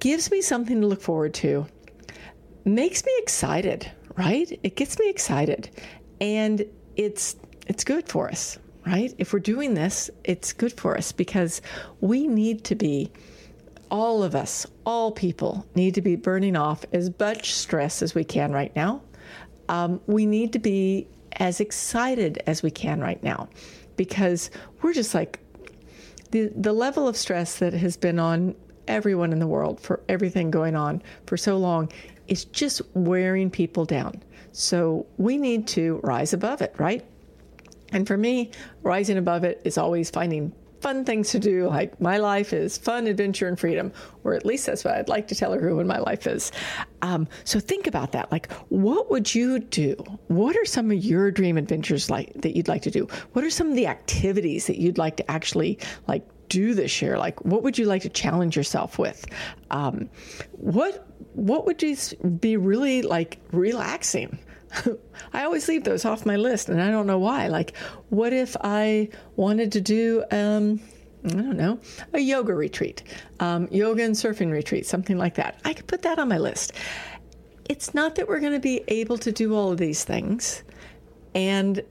gives 0.00 0.30
me 0.30 0.42
something 0.42 0.80
to 0.80 0.86
look 0.86 1.00
forward 1.00 1.32
to, 1.34 1.66
makes 2.64 3.04
me 3.04 3.12
excited, 3.18 3.90
right? 4.16 4.58
It 4.62 4.76
gets 4.76 4.98
me 4.98 5.08
excited. 5.08 5.70
And 6.20 6.64
it's 6.96 7.36
it's 7.66 7.84
good 7.84 8.08
for 8.08 8.28
us, 8.28 8.58
right? 8.86 9.14
If 9.18 9.32
we're 9.32 9.38
doing 9.38 9.74
this, 9.74 10.10
it's 10.24 10.52
good 10.52 10.72
for 10.72 10.96
us 10.98 11.12
because 11.12 11.62
we 12.00 12.26
need 12.26 12.64
to 12.64 12.74
be 12.74 13.12
all 13.90 14.22
of 14.22 14.34
us, 14.34 14.66
all 14.84 15.12
people 15.12 15.66
need 15.74 15.94
to 15.94 16.00
be 16.00 16.16
burning 16.16 16.56
off 16.56 16.84
as 16.92 17.10
much 17.18 17.52
stress 17.52 18.02
as 18.02 18.14
we 18.14 18.24
can 18.24 18.52
right 18.52 18.74
now. 18.76 19.02
Um, 19.68 20.00
we 20.06 20.26
need 20.26 20.52
to 20.52 20.58
be 20.58 21.06
as 21.32 21.60
excited 21.60 22.42
as 22.46 22.62
we 22.62 22.70
can 22.70 23.00
right 23.00 23.22
now 23.22 23.48
because 23.96 24.50
we're 24.82 24.92
just 24.92 25.14
like 25.14 25.40
the 26.30 26.50
the 26.56 26.72
level 26.72 27.08
of 27.08 27.16
stress 27.16 27.58
that 27.58 27.72
has 27.72 27.96
been 27.96 28.18
on 28.18 28.54
everyone 28.88 29.32
in 29.32 29.38
the 29.38 29.46
world 29.46 29.80
for 29.80 30.00
everything 30.08 30.50
going 30.50 30.74
on 30.74 31.02
for 31.26 31.36
so 31.36 31.56
long 31.56 31.88
is 32.28 32.44
just 32.46 32.82
wearing 32.94 33.50
people 33.50 33.84
down. 33.84 34.22
So 34.52 35.06
we 35.16 35.36
need 35.36 35.66
to 35.68 36.00
rise 36.02 36.32
above 36.32 36.60
it, 36.60 36.74
right? 36.78 37.04
And 37.92 38.06
for 38.06 38.16
me, 38.16 38.50
rising 38.82 39.18
above 39.18 39.44
it 39.44 39.60
is 39.64 39.78
always 39.78 40.10
finding 40.10 40.52
fun 40.80 41.04
things 41.04 41.30
to 41.30 41.38
do. 41.38 41.68
Like 41.68 42.00
my 42.00 42.18
life 42.18 42.52
is 42.52 42.78
fun, 42.78 43.06
adventure, 43.06 43.48
and 43.48 43.58
freedom, 43.58 43.92
or 44.24 44.34
at 44.34 44.44
least 44.44 44.66
that's 44.66 44.84
what 44.84 44.94
I'd 44.94 45.08
like 45.08 45.28
to 45.28 45.34
tell 45.34 45.54
everyone 45.54 45.86
my 45.86 45.98
life 45.98 46.26
is. 46.26 46.52
Um, 47.02 47.28
so 47.44 47.60
think 47.60 47.86
about 47.86 48.12
that. 48.12 48.30
Like, 48.32 48.50
what 48.68 49.10
would 49.10 49.34
you 49.34 49.58
do? 49.58 49.94
What 50.28 50.56
are 50.56 50.64
some 50.64 50.90
of 50.90 50.98
your 51.04 51.30
dream 51.30 51.56
adventures 51.56 52.10
like 52.10 52.32
that 52.34 52.56
you'd 52.56 52.68
like 52.68 52.82
to 52.82 52.90
do? 52.90 53.06
What 53.32 53.44
are 53.44 53.50
some 53.50 53.68
of 53.68 53.76
the 53.76 53.86
activities 53.86 54.66
that 54.66 54.78
you'd 54.78 54.98
like 54.98 55.16
to 55.18 55.30
actually 55.30 55.78
like 56.08 56.26
do 56.48 56.74
this 56.74 57.00
year? 57.00 57.18
Like, 57.18 57.44
what 57.44 57.62
would 57.62 57.78
you 57.78 57.86
like 57.86 58.02
to 58.02 58.08
challenge 58.08 58.56
yourself 58.56 58.98
with? 58.98 59.24
Um, 59.70 60.08
what 60.52 61.06
what 61.34 61.66
would 61.66 61.82
be 62.40 62.56
really 62.56 63.02
like 63.02 63.38
relaxing? 63.52 64.38
I 65.32 65.44
always 65.44 65.68
leave 65.68 65.84
those 65.84 66.04
off 66.04 66.26
my 66.26 66.36
list, 66.36 66.68
and 66.68 66.80
I 66.80 66.90
don't 66.90 67.06
know 67.06 67.18
why. 67.18 67.48
Like, 67.48 67.76
what 68.08 68.32
if 68.32 68.56
I 68.60 69.08
wanted 69.36 69.72
to 69.72 69.80
do, 69.80 70.24
um, 70.30 70.80
I 71.24 71.28
don't 71.28 71.56
know, 71.56 71.78
a 72.12 72.20
yoga 72.20 72.54
retreat, 72.54 73.02
um, 73.40 73.68
yoga 73.70 74.04
and 74.04 74.14
surfing 74.14 74.50
retreat, 74.50 74.86
something 74.86 75.18
like 75.18 75.34
that? 75.34 75.60
I 75.64 75.72
could 75.72 75.86
put 75.86 76.02
that 76.02 76.18
on 76.18 76.28
my 76.28 76.38
list. 76.38 76.72
It's 77.68 77.94
not 77.94 78.16
that 78.16 78.28
we're 78.28 78.40
going 78.40 78.52
to 78.52 78.60
be 78.60 78.82
able 78.88 79.18
to 79.18 79.32
do 79.32 79.54
all 79.54 79.72
of 79.72 79.78
these 79.78 80.04
things, 80.04 80.62
and 81.34 81.82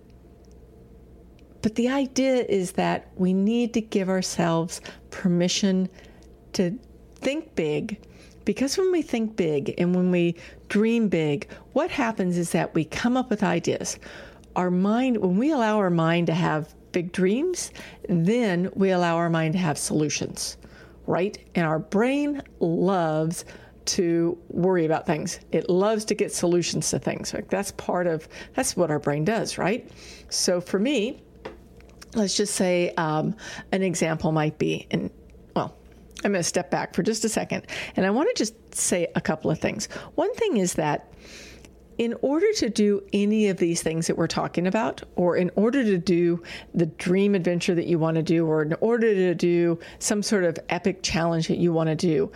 but 1.62 1.76
the 1.76 1.90
idea 1.90 2.46
is 2.48 2.74
that 2.74 3.10
we 3.16 3.34
need 3.34 3.74
to 3.74 3.82
give 3.82 4.08
ourselves 4.08 4.80
permission 5.12 5.90
to 6.54 6.78
think 7.16 7.54
big 7.56 8.00
because 8.50 8.79
when 8.79 8.91
we 8.91 9.03
think 9.03 9.36
big 9.36 9.75
and 9.77 9.96
when 9.96 10.10
we 10.10 10.36
dream 10.70 11.08
big, 11.08 11.48
what 11.74 11.91
happens 11.91 12.36
is 12.36 12.51
that 12.53 12.74
we 12.74 12.84
come 12.84 13.15
up 13.15 13.29
with 13.29 13.44
ideas. 13.44 14.00
Our 14.56 14.72
mind, 14.72 15.18
when 15.18 15.38
we 15.38 15.51
allow 15.51 15.77
our 15.77 15.91
mind 15.91 16.25
to 16.25 16.34
have 16.34 16.74
big 16.91 17.12
dreams, 17.12 17.70
then 18.08 18.72
we 18.74 18.89
allow 18.89 19.18
our 19.18 19.29
mind 19.29 19.53
to 19.53 19.60
have 19.60 19.77
solutions, 19.77 20.58
right? 21.06 21.38
And 21.53 21.68
our 21.68 21.77
brain 21.77 22.41
loves 22.60 23.46
to 23.86 24.36
worry 24.48 24.86
about 24.88 25.06
things. 25.06 25.39
It 25.51 25.70
loves 25.70 26.03
to 26.06 26.15
get 26.15 26.34
solutions 26.34 26.89
to 26.89 26.98
things. 26.98 27.36
Like 27.36 27.51
that's 27.51 27.74
part 27.74 28.08
of 28.08 28.27
that's 28.56 28.75
what 28.75 28.89
our 28.89 28.98
brain 28.98 29.25
does, 29.25 29.60
right? 29.60 29.88
So 30.29 30.60
for 30.60 30.79
me, 30.79 31.22
let's 32.15 32.36
just 32.36 32.56
say 32.56 32.96
um, 32.98 33.36
an 33.72 33.84
example 33.84 34.32
might 34.32 34.58
be, 34.58 34.88
and 34.89 35.12
I'm 36.24 36.32
going 36.32 36.40
to 36.40 36.44
step 36.44 36.70
back 36.70 36.94
for 36.94 37.04
just 37.04 37.24
a 37.24 37.30
second, 37.30 37.66
and 37.96 38.06
I 38.06 38.10
want 38.10 38.30
to 38.30 38.36
just 38.36 38.76
say 38.76 39.08
a 39.16 39.22
couple 39.22 39.50
of 39.50 39.60
things. 39.60 39.88
One 40.16 40.34
thing 40.36 40.58
is 40.58 40.74
that 40.74 41.14
in 41.98 42.16
order 42.22 42.52
to 42.54 42.70
do 42.70 43.04
any 43.12 43.50
of 43.50 43.58
these 43.58 43.82
things 43.84 44.08
that 44.08 44.18
we're 44.18 44.28
talking 44.28 44.68
about, 44.68 45.04
or 45.16 45.36
in 45.36 45.52
order 45.56 45.84
to 45.84 45.98
do 45.98 46.42
the 46.74 46.86
dream 46.86 47.36
adventure 47.36 47.76
that 47.76 47.88
you 47.88 48.00
want 48.00 48.16
to 48.16 48.24
do, 48.24 48.46
or 48.46 48.62
in 48.62 48.74
order 48.80 49.14
to 49.14 49.36
do 49.36 49.78
some 50.00 50.24
sort 50.24 50.46
of 50.46 50.58
epic 50.70 51.04
challenge 51.04 51.48
that 51.50 51.58
you 51.58 51.74
want 51.74 51.88
to 51.90 51.96
do, 51.96 52.32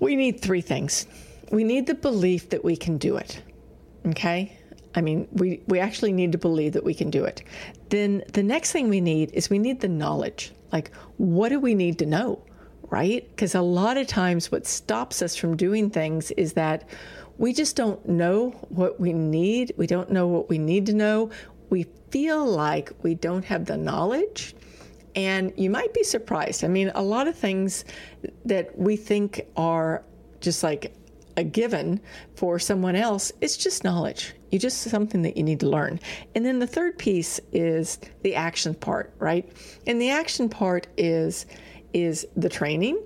we 0.00 0.14
need 0.14 0.40
three 0.40 0.60
things. 0.60 1.06
We 1.50 1.64
need 1.64 1.86
the 1.86 1.94
belief 1.94 2.50
that 2.50 2.64
we 2.64 2.76
can 2.76 2.96
do 2.96 3.16
it. 3.16 3.42
Okay? 4.06 4.56
I 4.94 5.00
mean, 5.00 5.26
we, 5.32 5.60
we 5.66 5.80
actually 5.80 6.12
need 6.12 6.30
to 6.32 6.38
believe 6.38 6.72
that 6.74 6.84
we 6.84 6.94
can 6.94 7.10
do 7.10 7.24
it. 7.24 7.42
Then 7.88 8.22
the 8.32 8.42
next 8.42 8.70
thing 8.70 8.88
we 8.88 9.00
need 9.00 9.32
is 9.32 9.50
we 9.50 9.58
need 9.58 9.80
the 9.80 9.88
knowledge. 9.88 10.52
Like, 10.72 10.94
what 11.16 11.48
do 11.48 11.58
we 11.58 11.74
need 11.74 11.98
to 11.98 12.06
know? 12.06 12.40
Right? 12.90 13.28
Because 13.30 13.54
a 13.54 13.62
lot 13.62 13.96
of 13.96 14.06
times 14.06 14.52
what 14.52 14.66
stops 14.66 15.22
us 15.22 15.34
from 15.34 15.56
doing 15.56 15.90
things 15.90 16.30
is 16.32 16.52
that 16.52 16.88
we 17.38 17.52
just 17.52 17.76
don't 17.76 18.06
know 18.08 18.50
what 18.68 19.00
we 19.00 19.12
need. 19.12 19.72
We 19.76 19.86
don't 19.86 20.10
know 20.10 20.28
what 20.28 20.48
we 20.48 20.58
need 20.58 20.86
to 20.86 20.94
know. 20.94 21.30
We 21.70 21.86
feel 22.10 22.44
like 22.46 22.92
we 23.02 23.14
don't 23.14 23.44
have 23.44 23.64
the 23.64 23.76
knowledge. 23.76 24.54
And 25.16 25.52
you 25.56 25.70
might 25.70 25.94
be 25.94 26.02
surprised. 26.02 26.64
I 26.64 26.68
mean, 26.68 26.92
a 26.94 27.02
lot 27.02 27.26
of 27.26 27.36
things 27.36 27.84
that 28.44 28.76
we 28.78 28.96
think 28.96 29.40
are 29.56 30.04
just 30.40 30.62
like 30.62 30.94
a 31.36 31.44
given 31.44 32.00
for 32.36 32.58
someone 32.58 32.96
else, 32.96 33.32
it's 33.40 33.56
just 33.56 33.82
knowledge. 33.84 34.34
You 34.50 34.58
just 34.58 34.82
something 34.82 35.22
that 35.22 35.36
you 35.36 35.42
need 35.42 35.60
to 35.60 35.68
learn. 35.68 35.98
And 36.34 36.46
then 36.46 36.60
the 36.60 36.66
third 36.66 36.98
piece 36.98 37.40
is 37.52 37.98
the 38.22 38.36
action 38.36 38.74
part, 38.74 39.12
right? 39.18 39.50
And 39.86 40.00
the 40.00 40.10
action 40.10 40.48
part 40.48 40.86
is 40.96 41.46
is 41.94 42.26
the 42.36 42.50
training, 42.50 42.98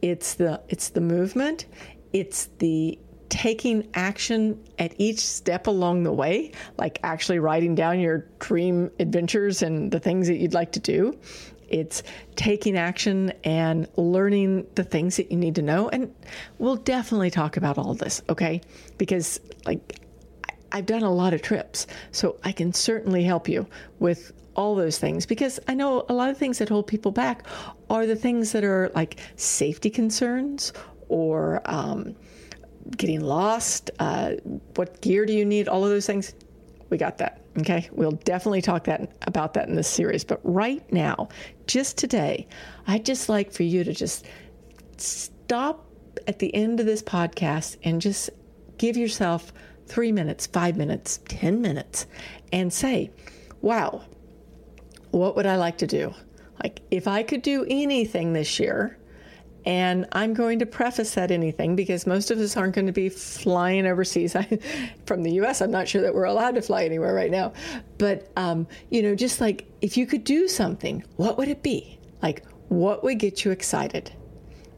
it's 0.00 0.34
the 0.34 0.62
it's 0.68 0.90
the 0.90 1.02
movement, 1.02 1.66
it's 2.12 2.46
the 2.58 2.98
taking 3.28 3.86
action 3.92 4.58
at 4.78 4.94
each 4.98 5.18
step 5.18 5.66
along 5.66 6.02
the 6.02 6.12
way, 6.12 6.52
like 6.78 6.98
actually 7.02 7.38
writing 7.38 7.74
down 7.74 8.00
your 8.00 8.24
dream 8.38 8.90
adventures 8.98 9.60
and 9.60 9.90
the 9.90 10.00
things 10.00 10.28
that 10.28 10.36
you'd 10.36 10.54
like 10.54 10.72
to 10.72 10.80
do. 10.80 11.18
It's 11.68 12.02
taking 12.36 12.78
action 12.78 13.32
and 13.44 13.86
learning 13.96 14.66
the 14.74 14.84
things 14.84 15.16
that 15.16 15.30
you 15.30 15.36
need 15.36 15.56
to 15.56 15.62
know. 15.62 15.90
And 15.90 16.14
we'll 16.58 16.76
definitely 16.76 17.30
talk 17.30 17.58
about 17.58 17.76
all 17.76 17.92
this, 17.92 18.22
okay? 18.30 18.62
Because, 18.96 19.38
like, 19.66 20.00
I've 20.72 20.86
done 20.86 21.02
a 21.02 21.12
lot 21.12 21.34
of 21.34 21.42
trips, 21.42 21.86
so 22.10 22.38
I 22.42 22.52
can 22.52 22.72
certainly 22.72 23.22
help 23.22 23.48
you 23.48 23.66
with 23.98 24.32
all 24.58 24.74
those 24.74 24.98
things 24.98 25.24
because 25.24 25.60
I 25.68 25.74
know 25.74 26.04
a 26.08 26.12
lot 26.12 26.30
of 26.30 26.36
things 26.36 26.58
that 26.58 26.68
hold 26.68 26.88
people 26.88 27.12
back 27.12 27.46
are 27.88 28.06
the 28.06 28.16
things 28.16 28.50
that 28.52 28.64
are 28.64 28.90
like 28.92 29.20
safety 29.36 29.88
concerns 29.88 30.72
or 31.08 31.62
um, 31.64 32.16
getting 32.96 33.20
lost. 33.20 33.92
Uh, 34.00 34.32
what 34.74 35.00
gear 35.00 35.24
do 35.26 35.32
you 35.32 35.44
need? 35.44 35.68
All 35.68 35.84
of 35.84 35.90
those 35.90 36.06
things. 36.06 36.34
We 36.90 36.98
got 36.98 37.18
that. 37.18 37.40
Okay, 37.58 37.88
we'll 37.92 38.12
definitely 38.12 38.60
talk 38.60 38.84
that 38.84 39.12
about 39.22 39.54
that 39.54 39.68
in 39.68 39.76
this 39.76 39.88
series. 39.88 40.24
But 40.24 40.40
right 40.42 40.82
now, 40.92 41.28
just 41.68 41.96
today, 41.96 42.48
I'd 42.88 43.04
just 43.04 43.28
like 43.28 43.52
for 43.52 43.62
you 43.62 43.84
to 43.84 43.92
just 43.92 44.26
stop 44.96 45.86
at 46.26 46.40
the 46.40 46.52
end 46.52 46.80
of 46.80 46.86
this 46.86 47.02
podcast 47.02 47.76
and 47.84 48.00
just 48.00 48.30
give 48.76 48.96
yourself 48.96 49.52
three 49.86 50.10
minutes, 50.10 50.46
five 50.48 50.76
minutes, 50.76 51.20
10 51.28 51.60
minutes, 51.60 52.06
and 52.52 52.72
say, 52.72 53.10
wow, 53.60 54.02
what 55.10 55.36
would 55.36 55.46
I 55.46 55.56
like 55.56 55.78
to 55.78 55.86
do? 55.86 56.14
Like, 56.62 56.80
if 56.90 57.06
I 57.06 57.22
could 57.22 57.42
do 57.42 57.64
anything 57.68 58.32
this 58.32 58.58
year, 58.58 58.98
and 59.64 60.06
I'm 60.12 60.34
going 60.34 60.60
to 60.60 60.66
preface 60.66 61.14
that 61.14 61.30
anything 61.30 61.76
because 61.76 62.06
most 62.06 62.30
of 62.30 62.38
us 62.38 62.56
aren't 62.56 62.74
going 62.74 62.86
to 62.86 62.92
be 62.92 63.08
flying 63.08 63.86
overseas 63.86 64.34
from 65.06 65.22
the 65.22 65.32
US. 65.42 65.60
I'm 65.60 65.70
not 65.70 65.86
sure 65.86 66.00
that 66.00 66.14
we're 66.14 66.24
allowed 66.24 66.54
to 66.54 66.62
fly 66.62 66.84
anywhere 66.84 67.12
right 67.12 67.30
now. 67.30 67.52
But, 67.98 68.30
um, 68.36 68.66
you 68.90 69.02
know, 69.02 69.14
just 69.14 69.40
like 69.40 69.66
if 69.82 69.96
you 69.96 70.06
could 70.06 70.24
do 70.24 70.48
something, 70.48 71.04
what 71.16 71.36
would 71.36 71.48
it 71.48 71.62
be? 71.62 71.98
Like, 72.22 72.46
what 72.68 73.04
would 73.04 73.18
get 73.18 73.44
you 73.44 73.50
excited? 73.50 74.10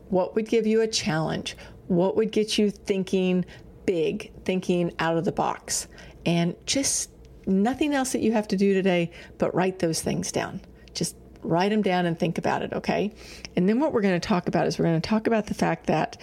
What 0.08 0.34
would 0.34 0.48
give 0.48 0.66
you 0.66 0.80
a 0.80 0.88
challenge? 0.88 1.56
What 1.86 2.16
would 2.16 2.32
get 2.32 2.58
you 2.58 2.70
thinking 2.70 3.44
big, 3.86 4.32
thinking 4.44 4.92
out 4.98 5.16
of 5.16 5.24
the 5.24 5.32
box? 5.32 5.86
And 6.26 6.56
just 6.66 7.10
nothing 7.46 7.94
else 7.94 8.12
that 8.12 8.20
you 8.20 8.32
have 8.32 8.48
to 8.48 8.56
do 8.56 8.74
today 8.74 9.10
but 9.38 9.54
write 9.54 9.78
those 9.78 10.00
things 10.00 10.32
down. 10.32 10.60
Just 10.94 11.16
write 11.42 11.70
them 11.70 11.82
down 11.82 12.06
and 12.06 12.18
think 12.18 12.38
about 12.38 12.62
it, 12.62 12.72
okay? 12.72 13.12
And 13.56 13.68
then 13.68 13.80
what 13.80 13.92
we're 13.92 14.02
going 14.02 14.18
to 14.18 14.28
talk 14.28 14.48
about 14.48 14.66
is 14.66 14.78
we're 14.78 14.86
going 14.86 15.00
to 15.00 15.08
talk 15.08 15.26
about 15.26 15.46
the 15.46 15.54
fact 15.54 15.86
that 15.86 16.20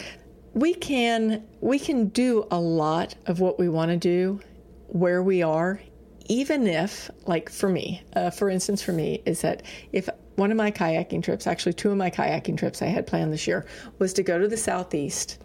we 0.53 0.73
can 0.73 1.45
we 1.61 1.77
can 1.77 2.07
do 2.07 2.47
a 2.49 2.59
lot 2.59 3.13
of 3.27 3.39
what 3.39 3.59
we 3.59 3.69
want 3.69 3.91
to 3.91 3.97
do 3.97 4.39
where 4.87 5.21
we 5.21 5.43
are 5.43 5.79
even 6.29 6.65
if 6.65 7.11
like 7.27 7.49
for 7.49 7.69
me 7.69 8.01
uh, 8.15 8.31
for 8.31 8.49
instance 8.49 8.81
for 8.81 8.91
me 8.91 9.21
is 9.25 9.41
that 9.41 9.61
if 9.91 10.09
one 10.35 10.49
of 10.49 10.57
my 10.57 10.71
kayaking 10.71 11.21
trips 11.21 11.45
actually 11.45 11.73
two 11.73 11.91
of 11.91 11.97
my 11.97 12.09
kayaking 12.09 12.57
trips 12.57 12.81
i 12.81 12.87
had 12.87 13.05
planned 13.05 13.31
this 13.31 13.45
year 13.45 13.67
was 13.99 14.13
to 14.13 14.23
go 14.23 14.39
to 14.39 14.47
the 14.47 14.57
southeast 14.57 15.37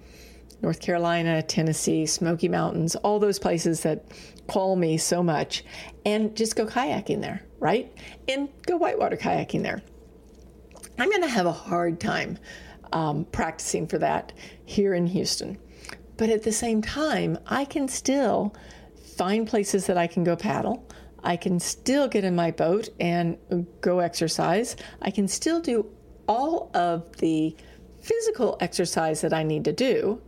north 0.63 0.81
carolina 0.81 1.43
tennessee 1.43 2.07
smoky 2.07 2.49
mountains 2.49 2.97
all 2.97 3.19
those 3.19 3.39
places 3.39 3.83
that 3.83 4.07
call 4.53 4.77
me 4.77 4.99
so 4.99 5.23
much 5.23 5.65
and 6.05 6.37
just 6.37 6.57
go 6.57 6.67
kayaking 6.67 7.21
there 7.21 7.43
right 7.59 7.97
and 8.29 8.49
go 8.67 8.77
whitewater 8.77 9.17
kayaking 9.17 9.63
there 9.63 9.83
i'm 10.99 11.09
going 11.09 11.23
to 11.23 11.29
have 11.29 11.47
a 11.47 11.53
hard 11.53 11.99
time 12.01 12.39
um, 12.93 13.25
practicing 13.27 13.87
for 13.87 13.99
that 13.99 14.33
here 14.65 14.95
in 14.95 15.07
Houston. 15.07 15.59
But 16.17 16.31
at 16.31 16.43
the 16.43 16.53
same 16.53 16.83
time, 16.83 17.39
I 17.47 17.65
can 17.65 17.89
still 17.89 18.55
find 19.17 19.47
places 19.47 19.87
that 19.87 19.99
I 19.99 20.07
can 20.07 20.25
go 20.25 20.37
paddle. 20.37 20.87
I 21.25 21.37
can 21.37 21.59
still 21.61 22.09
get 22.09 22.25
in 22.25 22.35
my 22.35 22.51
boat 22.51 22.89
and 23.01 23.39
go 23.81 24.01
exercise. 24.01 24.77
I 25.01 25.11
can 25.11 25.29
still 25.29 25.61
do 25.61 25.87
all 26.29 26.71
of 26.75 27.17
the 27.17 27.57
physical 28.01 28.57
exercise 28.61 29.21
that 29.21 29.33
I 29.33 29.43
need 29.43 29.65
to 29.65 29.73
do, 29.73 30.21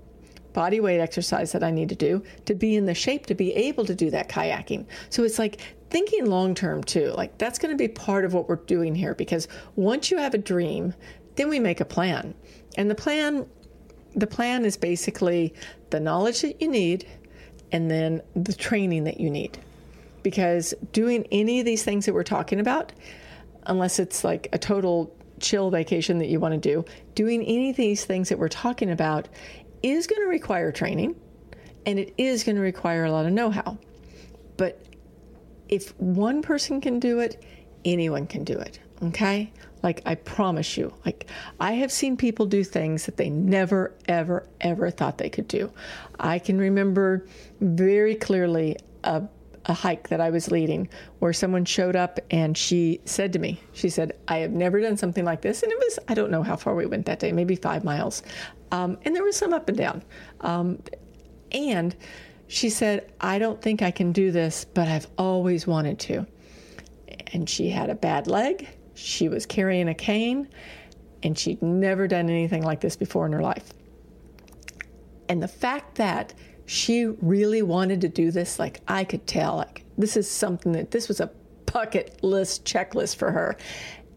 body 0.55 0.81
weight 0.81 1.01
exercise 1.01 1.53
that 1.53 1.63
I 1.63 1.71
need 1.71 1.91
to 1.91 1.95
do 1.95 2.23
to 2.47 2.55
be 2.55 2.77
in 2.77 2.87
the 2.87 2.95
shape 2.95 3.27
to 3.27 3.35
be 3.35 3.53
able 3.53 3.85
to 3.85 3.95
do 3.95 4.11
that 4.11 4.31
kayaking. 4.31 4.87
So 5.11 5.23
it's 5.23 5.39
like 5.39 5.61
thinking 5.91 6.25
long 6.25 6.55
term 6.55 6.83
too. 6.83 7.13
Like 7.17 7.37
that's 7.37 7.59
going 7.59 7.77
to 7.77 7.79
be 7.79 7.89
part 7.89 8.25
of 8.25 8.33
what 8.33 8.49
we're 8.49 8.57
doing 8.57 8.95
here 8.95 9.15
because 9.15 9.47
once 9.77 10.11
you 10.11 10.17
have 10.17 10.33
a 10.33 10.39
dream, 10.39 10.95
then 11.37 11.51
we 11.51 11.61
make 11.61 11.81
a 11.81 11.85
plan. 11.85 12.35
And 12.79 12.91
the 12.91 12.95
plan 12.95 13.47
the 14.15 14.27
plan 14.27 14.65
is 14.65 14.77
basically 14.77 15.53
the 15.91 16.01
knowledge 16.01 16.43
that 16.43 16.63
you 16.63 16.69
need 16.69 17.07
and 17.73 17.91
then 17.91 18.23
the 18.37 18.53
training 18.53 19.05
that 19.05 19.21
you 19.21 19.29
need. 19.29 19.59
Because 20.23 20.73
doing 20.93 21.27
any 21.33 21.59
of 21.59 21.67
these 21.67 21.83
things 21.83 22.07
that 22.07 22.15
we're 22.15 22.23
talking 22.23 22.61
about, 22.61 22.93
unless 23.67 23.99
it's 23.99 24.25
like 24.25 24.49
a 24.53 24.59
total 24.59 25.15
chill 25.41 25.71
vacation 25.71 26.19
that 26.19 26.29
you 26.29 26.39
want 26.39 26.55
to 26.55 26.61
do, 26.61 26.85
doing 27.15 27.43
any 27.43 27.71
of 27.71 27.77
these 27.77 28.05
things 28.05 28.29
that 28.29 28.39
we're 28.39 28.49
talking 28.49 28.91
about 28.91 29.29
is 29.85 30.07
going 30.07 30.23
to 30.23 30.29
require 30.29 30.73
training 30.73 31.14
and 31.87 31.99
it 31.99 32.14
is 32.17 32.43
going 32.45 32.57
to 32.57 32.62
require 32.62 33.05
a 33.05 33.12
lot 33.12 33.26
of 33.26 33.33
know 33.33 33.50
how. 33.50 33.79
But 34.57 34.81
if 35.69 35.99
one 36.00 36.41
person 36.43 36.81
can 36.81 36.99
do 36.99 37.21
it, 37.21 37.45
anyone 37.85 38.26
can 38.26 38.45
do 38.45 38.59
it. 38.59 38.79
Okay? 39.03 39.53
Like, 39.83 40.00
I 40.07 40.14
promise 40.14 40.79
you, 40.79 40.95
like, 41.05 41.29
I 41.61 41.73
have 41.73 41.93
seen 41.93 42.17
people 42.17 42.47
do 42.47 42.64
things 42.64 43.05
that 43.05 43.19
they 43.19 43.29
never, 43.29 43.93
ever, 44.09 44.47
ever 44.62 44.91
thought 44.91 45.19
they 45.19 45.29
could 45.29 45.47
do. 45.47 45.71
I 46.19 46.38
can 46.38 46.57
remember 46.59 47.26
very 47.61 48.14
clearly 48.14 48.79
a, 49.03 49.23
a 49.66 49.75
hike 49.75 50.09
that 50.09 50.21
I 50.21 50.30
was 50.30 50.50
leading 50.50 50.88
where 51.18 51.33
someone 51.33 51.64
showed 51.64 51.97
up 51.97 52.18
and 52.30 52.56
she 52.56 53.00
said 53.04 53.33
to 53.33 53.38
me, 53.38 53.61
She 53.73 53.88
said, 53.88 54.12
I 54.28 54.38
have 54.38 54.52
never 54.52 54.80
done 54.80 54.97
something 54.97 55.25
like 55.25 55.42
this. 55.42 55.62
And 55.62 55.73
it 55.73 55.78
was, 55.78 55.99
I 56.09 56.14
don't 56.14 56.30
know 56.30 56.42
how 56.42 56.56
far 56.56 56.75
we 56.75 56.87
went 56.87 57.06
that 57.06 57.18
day, 57.18 57.33
maybe 57.33 57.56
five 57.56 57.85
miles. 57.85 58.23
Um, 58.71 58.99
and 59.04 59.14
there 59.14 59.25
was 59.25 59.37
some 59.37 59.52
up 59.52 59.68
and 59.68 59.78
down. 59.78 60.02
Um, 60.40 60.83
and 61.52 61.94
she 62.49 62.68
said, 62.68 63.12
I 63.21 63.38
don't 63.38 63.61
think 63.61 63.80
I 63.83 63.90
can 63.90 64.12
do 64.12 64.30
this, 64.30 64.64
but 64.64 64.88
I've 64.88 65.06
always 65.16 65.66
wanted 65.66 65.99
to. 66.00 66.26
And 67.33 67.49
she 67.49 67.71
had 67.71 67.90
a 67.90 67.94
bad 67.94 68.26
leg 68.26 68.68
she 68.94 69.28
was 69.28 69.44
carrying 69.44 69.88
a 69.88 69.94
cane 69.94 70.49
and 71.23 71.38
she'd 71.38 71.61
never 71.62 72.06
done 72.06 72.30
anything 72.30 72.62
like 72.62 72.80
this 72.80 72.97
before 72.97 73.26
in 73.26 73.33
her 73.33 73.42
life. 73.42 73.73
And 75.28 75.42
the 75.42 75.49
fact 75.49 75.97
that 75.97 76.35
she 76.66 77.06
really 77.06 77.62
wanted 77.62 78.00
to 78.02 78.09
do 78.09 78.30
this, 78.30 78.59
like 78.59 78.80
I 78.88 79.04
could 79.04 79.26
tell, 79.26 79.56
like 79.56 79.85
this 79.99 80.16
is 80.16 80.30
something 80.30 80.73
that 80.73 80.90
this 80.90 81.09
was 81.09 81.21
a 81.21 81.30
bucket 81.66 82.23
list 82.23 82.64
checklist 82.64 83.16
for 83.16 83.30
her. 83.33 83.56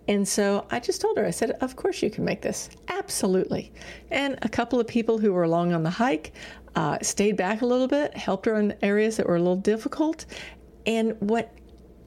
And 0.08 0.26
so 0.26 0.66
I 0.72 0.80
just 0.80 1.02
told 1.02 1.18
her, 1.18 1.26
I 1.26 1.32
said, 1.32 1.52
Of 1.60 1.76
course 1.76 2.02
you 2.02 2.10
can 2.10 2.24
make 2.24 2.42
this. 2.42 2.70
Absolutely. 2.88 3.74
And 4.10 4.38
a 4.42 4.50
couple 4.50 4.80
of 4.80 4.88
people 4.88 5.18
who 5.18 5.34
were 5.34 5.44
along 5.44 5.74
on 5.74 5.84
the 5.84 5.90
hike 5.90 6.34
uh, 6.76 6.98
stayed 7.02 7.36
back 7.36 7.62
a 7.62 7.66
little 7.66 7.88
bit, 7.88 8.16
helped 8.16 8.46
her 8.46 8.56
in 8.56 8.74
areas 8.82 9.18
that 9.18 9.28
were 9.28 9.36
a 9.36 9.40
little 9.40 9.58
difficult. 9.58 10.26
And 10.86 11.18
what 11.20 11.52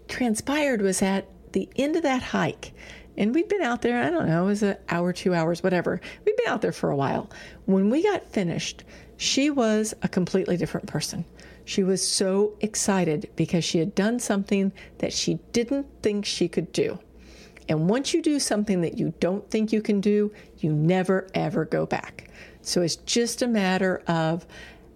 transpired 0.08 0.80
was 0.80 1.02
at 1.02 1.26
the 1.52 1.68
end 1.76 1.96
of 1.96 2.02
that 2.04 2.22
hike, 2.22 2.72
and 3.16 3.34
we'd 3.34 3.48
been 3.48 3.62
out 3.62 3.82
there, 3.82 4.00
I 4.02 4.08
don't 4.08 4.28
know, 4.28 4.44
it 4.44 4.46
was 4.46 4.62
an 4.62 4.76
hour, 4.88 5.12
two 5.12 5.34
hours, 5.34 5.62
whatever. 5.62 6.00
We'd 6.24 6.36
been 6.36 6.46
out 6.48 6.62
there 6.62 6.72
for 6.72 6.90
a 6.90 6.96
while. 6.96 7.28
When 7.66 7.90
we 7.90 8.02
got 8.02 8.26
finished, 8.26 8.84
she 9.20 9.50
was 9.50 9.92
a 10.00 10.08
completely 10.08 10.56
different 10.56 10.86
person. 10.86 11.26
She 11.66 11.82
was 11.82 12.06
so 12.06 12.54
excited 12.62 13.28
because 13.36 13.64
she 13.64 13.78
had 13.78 13.94
done 13.94 14.18
something 14.18 14.72
that 14.96 15.12
she 15.12 15.34
didn't 15.52 15.86
think 16.00 16.24
she 16.24 16.48
could 16.48 16.72
do. 16.72 16.98
And 17.68 17.86
once 17.86 18.14
you 18.14 18.22
do 18.22 18.40
something 18.40 18.80
that 18.80 18.96
you 18.96 19.12
don't 19.20 19.48
think 19.50 19.74
you 19.74 19.82
can 19.82 20.00
do, 20.00 20.32
you 20.60 20.72
never 20.72 21.28
ever 21.34 21.66
go 21.66 21.84
back. 21.84 22.30
So 22.62 22.80
it's 22.80 22.96
just 22.96 23.42
a 23.42 23.46
matter 23.46 24.02
of 24.06 24.46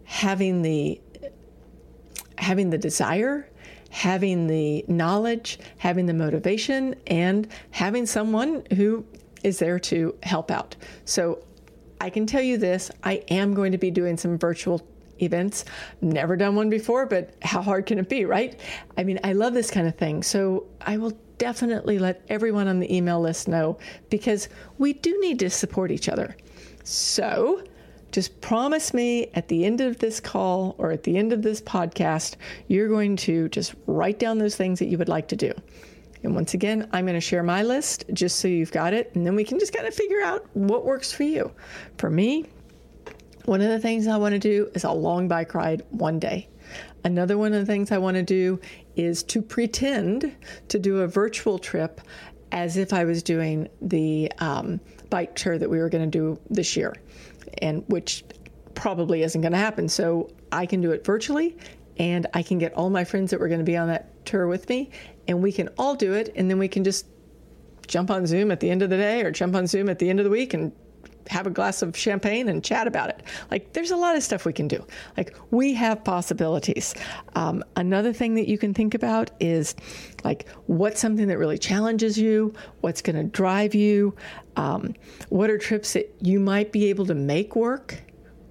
having 0.05 0.63
the 0.63 0.99
having 2.39 2.71
the 2.71 2.79
desire 2.79 3.47
having 3.91 4.49
the 4.49 4.85
knowledge, 4.89 5.57
having 5.77 6.07
the 6.07 6.15
motivation, 6.15 6.97
and 7.07 7.47
having 7.71 8.05
someone 8.07 8.61
who 8.75 9.05
is 9.45 9.61
there 9.61 9.79
to 9.79 10.13
help 10.25 10.51
out. 10.51 10.75
So 11.05 11.45
I 12.05 12.11
can 12.11 12.27
tell 12.27 12.43
you 12.43 12.59
this 12.59 12.91
I 13.03 13.25
am 13.29 13.55
going 13.55 13.73
to 13.73 13.79
be 13.79 13.91
doing 13.91 14.19
some 14.19 14.37
virtual 14.37 14.87
events. 15.23 15.65
Never 16.03 16.37
done 16.37 16.55
one 16.55 16.69
before, 16.69 17.07
but 17.07 17.35
how 17.41 17.63
hard 17.63 17.87
can 17.87 17.99
it 17.99 18.11
be, 18.11 18.27
right? 18.27 18.61
I 18.99 19.05
mean, 19.05 19.19
I 19.25 19.33
love 19.33 19.55
this 19.55 19.71
kind 19.71 19.89
of 19.89 19.95
thing. 19.97 20.23
So 20.23 20.67
I 20.83 20.99
will 20.99 21.13
definitely 21.39 21.99
let 21.99 22.23
everyone 22.29 22.69
on 22.69 22.79
the 22.79 22.95
email 22.95 23.23
list 23.23 23.49
know 23.49 23.79
because 24.11 24.51
we 24.77 24.93
do 24.93 25.19
need 25.21 25.39
to 25.39 25.49
support 25.49 25.91
each 25.91 26.11
other. 26.11 26.37
So, 26.83 27.65
just 28.13 28.39
promise 28.43 28.93
me 28.93 29.31
at 29.33 29.49
the 29.49 29.65
end 29.65 29.81
of 29.81 29.99
this 29.99 30.21
call 30.21 30.75
or 30.77 30.93
at 30.93 31.05
the 31.05 31.17
end 31.17 31.33
of 31.33 31.41
this 31.41 31.63
podcast, 31.63 32.37
you're 32.69 32.89
going 32.89 33.17
to 33.17 33.49
just 33.49 33.75
write 33.87 34.19
down 34.19 34.37
those 34.37 34.57
things 34.57 34.79
that 34.79 34.87
you 34.87 34.99
would 34.99 35.09
like 35.09 35.29
to 35.29 35.37
do. 35.37 35.53
And 36.25 36.35
once 36.35 36.55
again, 36.55 36.89
I'm 36.93 37.05
going 37.05 37.15
to 37.15 37.21
share 37.21 37.43
my 37.43 37.63
list 37.63 38.05
just 38.13 38.39
so 38.41 38.49
you've 38.49 38.73
got 38.73 38.95
it. 38.95 39.15
And 39.15 39.27
then 39.27 39.37
we 39.37 39.45
can 39.45 39.59
just 39.59 39.75
kind 39.75 39.87
of 39.87 39.95
figure 39.95 40.23
out 40.23 40.47
what 40.55 40.85
works 40.85 41.13
for 41.13 41.23
you. 41.23 41.53
For 41.99 42.09
me, 42.11 42.47
one 43.45 43.61
of 43.61 43.69
the 43.69 43.79
things 43.79 44.07
I 44.07 44.17
want 44.17 44.33
to 44.33 44.39
do 44.39 44.71
is 44.75 44.85
a 44.85 44.93
long 44.93 45.29
bike 45.29 45.55
ride 45.55 45.83
one 45.91 46.19
day. 46.19 46.49
Another 47.05 47.37
one 47.37 47.53
of 47.53 47.61
the 47.61 47.71
things 47.71 47.93
I 47.93 47.99
want 47.99 48.17
to 48.17 48.23
do 48.23 48.59
is 48.97 49.23
to 49.25 49.43
pretend 49.43 50.35
to 50.69 50.79
do 50.79 51.01
a 51.01 51.07
virtual 51.07 51.59
trip 51.59 52.01
as 52.53 52.79
if 52.79 52.95
I 52.95 53.05
was 53.05 53.23
doing 53.23 53.69
the 53.83 54.33
um, 54.39 54.81
bike 55.11 55.35
tour 55.35 55.59
that 55.59 55.69
we 55.69 55.79
were 55.79 55.91
going 55.91 56.11
to 56.11 56.19
do 56.19 56.41
this 56.49 56.75
year 56.77 56.95
and 57.59 57.85
which 57.89 58.25
probably 58.75 59.23
isn't 59.23 59.41
going 59.43 59.53
to 59.53 59.59
happen. 59.59 59.91
So 59.91 60.31
I 60.51 60.65
can 60.65 60.81
do 60.81 60.93
it 60.93 61.05
virtually 61.05 61.59
and 61.99 62.27
I 62.33 62.43
can 62.43 62.59
get 62.59 62.73
all 62.73 62.89
my 62.89 63.05
friends 63.05 63.31
that 63.31 63.41
were 63.41 63.49
going 63.49 63.61
to 63.61 63.65
be 63.65 63.77
on 63.77 63.89
that 63.89 64.25
tour 64.25 64.47
with 64.47 64.69
me 64.71 64.91
and 65.29 65.43
we 65.43 65.53
can 65.53 65.69
all 65.79 65.95
do 65.95 66.13
it 66.13 66.33
and 66.37 66.51
then 66.51 66.59
we 66.59 66.69
can 66.69 66.85
just 66.85 67.07
jump 67.87 68.11
on 68.11 68.27
Zoom 68.27 68.51
at 68.51 68.61
the 68.61 68.71
end 68.71 68.83
of 68.83 68.91
the 68.91 68.97
day 68.97 69.23
or 69.23 69.31
jump 69.31 69.55
on 69.55 69.67
Zoom 69.67 69.89
at 69.89 69.99
the 69.99 70.09
end 70.09 70.21
of 70.21 70.25
the 70.25 70.31
week 70.31 70.55
and 70.55 70.73
have 71.29 71.47
a 71.47 71.51
glass 71.51 71.83
of 71.83 71.97
champagne 71.97 72.49
and 72.49 72.63
chat 72.63 72.87
about 72.87 73.09
it. 73.09 73.23
Like, 73.51 73.73
there's 73.73 73.91
a 73.91 73.97
lot 73.97 74.17
of 74.17 74.23
stuff 74.23 74.45
we 74.45 74.53
can 74.53 74.69
do. 74.69 74.85
Like, 75.17 75.35
we 75.51 75.75
have 75.75 76.05
possibilities. 76.05 76.95
Um, 77.35 77.65
another 77.77 78.13
thing 78.13 78.35
that 78.35 78.49
you 78.49 78.59
can 78.59 78.75
think 78.75 78.95
about 78.95 79.31
is 79.41 79.75
like, 80.23 80.49
what's 80.67 81.01
something 81.01 81.29
that 81.29 81.39
really 81.39 81.59
challenges 81.59 82.19
you? 82.19 82.53
What's 82.81 83.03
going 83.03 83.17
to 83.17 83.25
drive 83.25 83.75
you? 83.75 84.15
Um, 84.57 84.95
what 85.31 85.51
are 85.51 85.59
trips 85.59 85.95
that 85.95 86.15
you 86.21 86.41
might 86.41 86.73
be 86.73 86.87
able 86.91 87.07
to 87.07 87.15
make 87.15 87.57
work, 87.57 88.03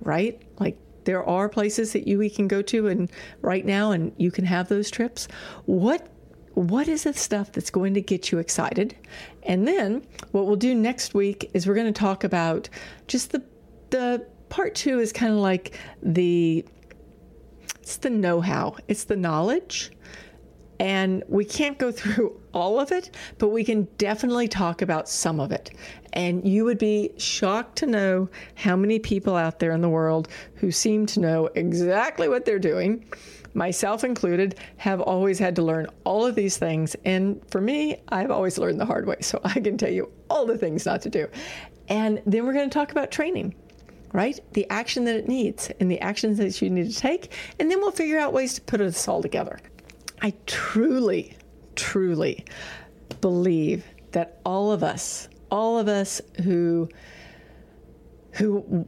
right? 0.01 0.41
Like, 0.59 0.77
there 1.05 1.23
are 1.23 1.49
places 1.49 1.93
that 1.93 2.07
you 2.07 2.17
we 2.17 2.29
can 2.29 2.47
go 2.47 2.62
to 2.62 2.88
and 2.88 3.12
right 3.41 3.65
now 3.65 3.91
and 3.91 4.13
you 4.17 4.31
can 4.31 4.45
have 4.45 4.69
those 4.69 4.89
trips 4.89 5.27
what 5.65 6.07
what 6.54 6.88
is 6.88 7.04
the 7.04 7.13
stuff 7.13 7.52
that's 7.52 7.70
going 7.70 7.94
to 7.96 8.02
get 8.02 8.32
you 8.32 8.39
excited? 8.39 8.96
And 9.44 9.68
then 9.68 10.06
what 10.32 10.46
we'll 10.46 10.56
do 10.56 10.76
next 10.76 11.13
week 11.13 11.50
is 11.54 11.68
we're 11.68 11.74
going 11.76 11.92
to 11.92 12.00
talk 12.00 12.24
about 12.24 12.70
just 13.08 13.32
the 13.32 13.44
the 13.89 14.26
part 14.50 14.76
2 14.76 15.00
is 15.00 15.12
kind 15.12 15.32
of 15.32 15.39
like 15.39 15.80
the 16.02 16.66
it's 17.82 17.98
the 17.98 18.10
know-how, 18.10 18.78
it's 18.88 19.04
the 19.06 19.16
knowledge. 19.16 19.92
And 20.80 21.24
we 21.28 21.44
can't 21.44 21.78
go 21.78 21.92
through 22.00 22.39
all 22.54 22.80
of 22.80 22.92
it, 22.92 23.16
but 23.38 23.50
we 23.50 23.63
can 23.63 23.88
definitely 23.98 24.48
talk 24.48 24.82
about 24.82 25.10
some 25.10 25.39
of 25.39 25.52
it. 25.52 25.72
And 26.13 26.48
you 26.48 26.66
would 26.66 26.78
be 26.78 27.12
shocked 27.18 27.78
to 27.78 27.88
know 27.88 28.30
how 28.56 28.76
many 28.76 29.00
people 29.00 29.36
out 29.36 29.60
there 29.60 29.72
in 29.72 29.82
the 29.82 29.89
world 29.89 30.28
who 30.56 30.72
seem 30.72 31.06
to 31.08 31.20
know 31.20 31.50
exactly 31.56 32.30
what 32.30 32.46
they're 32.46 32.60
doing 32.60 33.06
myself 33.56 34.04
included, 34.04 34.58
have 34.78 35.00
always 35.00 35.38
had 35.38 35.56
to 35.56 35.62
learn 35.62 35.86
all 36.06 36.26
of 36.26 36.34
these 36.34 36.58
things. 36.58 36.96
And 37.06 37.39
for 37.52 37.62
me, 37.62 38.02
I've 38.10 38.32
always 38.32 38.58
learned 38.58 38.80
the 38.80 38.86
hard 38.86 39.06
way. 39.06 39.18
So 39.22 39.39
I 39.44 39.60
can 39.60 39.78
tell 39.78 39.92
you 39.92 40.12
all 40.28 40.48
the 40.48 40.58
things 40.58 40.88
not 40.88 41.04
to 41.04 41.10
do. 41.10 41.28
And 41.88 42.20
then 42.26 42.48
we're 42.48 42.54
going 42.54 42.68
to 42.68 42.74
talk 42.74 42.92
about 42.92 43.12
training. 43.12 43.54
right? 44.13 44.39
The 44.54 44.70
action 44.70 45.04
that 45.06 45.16
it 45.16 45.28
needs 45.28 45.70
and 45.80 45.92
the 45.92 46.00
actions 46.00 46.38
that 46.38 46.62
you 46.62 46.70
need 46.70 46.89
to 46.92 46.98
take, 46.98 47.34
and 47.60 47.70
then 47.70 47.82
we'll 47.82 47.92
figure 47.92 48.20
out 48.20 48.32
ways 48.32 48.54
to 48.54 48.62
put 48.62 48.78
this 48.78 49.08
all 49.08 49.22
together. 49.22 49.60
I 50.22 50.34
truly, 50.46 51.36
truly 51.75 52.45
believe 53.21 53.86
that 54.12 54.39
all 54.45 54.71
of 54.71 54.83
us, 54.83 55.27
all 55.51 55.77
of 55.77 55.88
us 55.88 56.21
who 56.43 56.89
who 58.31 58.88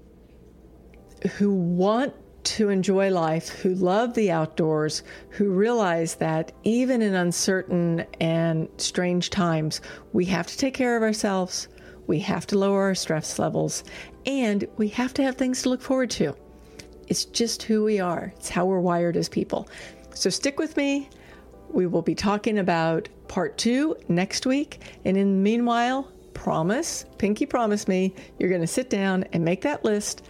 who 1.38 1.54
want 1.54 2.14
to 2.44 2.70
enjoy 2.70 3.10
life, 3.10 3.50
who 3.50 3.74
love 3.74 4.14
the 4.14 4.32
outdoors, 4.32 5.04
who 5.30 5.50
realize 5.50 6.16
that 6.16 6.52
even 6.64 7.02
in 7.02 7.16
uncertain 7.16 8.06
and 8.20 8.70
strange 8.78 9.32
times, 9.32 9.82
we 10.14 10.26
have 10.26 10.46
to 10.46 10.58
take 10.58 10.74
care 10.76 10.96
of 10.96 11.02
ourselves, 11.02 11.68
we 12.06 12.20
have 12.20 12.46
to 12.48 12.58
lower 12.58 12.84
our 12.84 12.96
stress 12.96 13.40
levels, 13.40 13.84
and 14.28 14.68
we 14.78 14.88
have 14.90 15.14
to 15.16 15.24
have 15.24 15.36
things 15.36 15.64
to 15.64 15.70
look 15.70 15.82
forward 15.82 16.12
to. 16.12 16.36
It's 17.08 17.26
just 17.26 17.64
who 17.64 17.84
we 17.84 18.00
are, 18.00 18.32
it's 18.36 18.50
how 18.50 18.66
we're 18.66 18.80
wired 18.80 19.18
as 19.18 19.28
people. 19.28 19.68
So 20.14 20.30
stick 20.30 20.60
with 20.60 20.78
me. 20.78 21.10
We 21.70 21.88
will 21.88 22.02
be 22.02 22.16
talking 22.16 22.60
about 22.60 23.10
part 23.28 23.58
two 23.58 23.96
next 24.08 24.46
week. 24.46 24.82
And 25.04 25.18
in 25.18 25.28
the 25.28 25.42
meanwhile, 25.42 26.12
promise, 26.34 27.06
Pinky 27.18 27.46
promise 27.46 27.88
me, 27.88 28.14
you're 28.38 28.50
going 28.50 28.62
to 28.62 28.68
sit 28.68 28.90
down 28.90 29.24
and 29.34 29.44
make 29.44 29.62
that 29.62 29.84
list. 29.84 30.28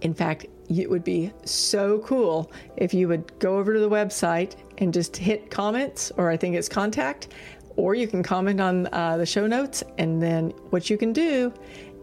In 0.00 0.12
fact, 0.12 0.46
it 0.68 0.90
would 0.90 1.04
be 1.04 1.32
so 1.44 2.00
cool 2.00 2.50
if 2.76 2.92
you 2.94 3.08
would 3.08 3.38
go 3.38 3.58
over 3.58 3.72
to 3.72 3.80
the 3.80 3.90
website 3.90 4.56
and 4.78 4.92
just 4.92 5.16
hit 5.16 5.50
comments, 5.50 6.10
or 6.16 6.30
I 6.30 6.36
think 6.36 6.56
it's 6.56 6.68
contact, 6.68 7.28
or 7.76 7.94
you 7.94 8.08
can 8.08 8.22
comment 8.22 8.60
on 8.60 8.88
uh, 8.92 9.16
the 9.16 9.26
show 9.26 9.46
notes. 9.46 9.82
And 9.98 10.20
then 10.20 10.50
what 10.70 10.90
you 10.90 10.96
can 10.96 11.12
do 11.12 11.52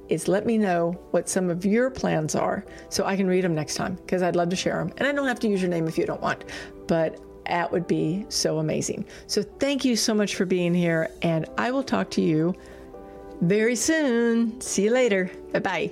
is 0.08 0.28
let 0.28 0.46
me 0.46 0.58
know 0.58 0.92
what 1.12 1.30
some 1.30 1.50
of 1.50 1.65
your 1.65 1.89
plans 1.89 2.36
are 2.36 2.65
so 2.89 3.06
I 3.06 3.15
can 3.15 3.28
read 3.28 3.44
them 3.44 3.54
next 3.54 3.76
time 3.76 3.96
because 3.96 4.24
I'd 4.24 4.36
love 4.36 4.50
to 4.50 4.56
share 4.56 4.78
them. 4.78 4.92
And 4.98 5.08
I 5.08 5.12
don't 5.12 5.28
have 5.28 5.39
to 5.42 5.48
use 5.48 5.62
your 5.62 5.70
name 5.70 5.88
if 5.88 5.98
you 5.98 6.06
don't 6.06 6.22
want, 6.22 6.46
but 6.88 7.20
that 7.49 7.71
would 7.71 7.88
be 7.88 8.25
so 8.29 8.59
amazing. 8.59 9.05
So 9.27 9.41
thank 9.41 9.83
you 9.83 9.95
so 9.95 10.13
much 10.13 10.35
for 10.35 10.45
being 10.45 10.73
here, 10.73 11.09
and 11.21 11.47
I 11.57 11.71
will 11.71 11.83
talk 11.83 12.12
to 12.12 12.21
you 12.21 12.55
very 13.41 13.75
soon. 13.75 14.62
See 14.62 14.83
you 14.83 14.91
later. 14.91 15.31
Bye 15.51 15.59
bye. 15.59 15.91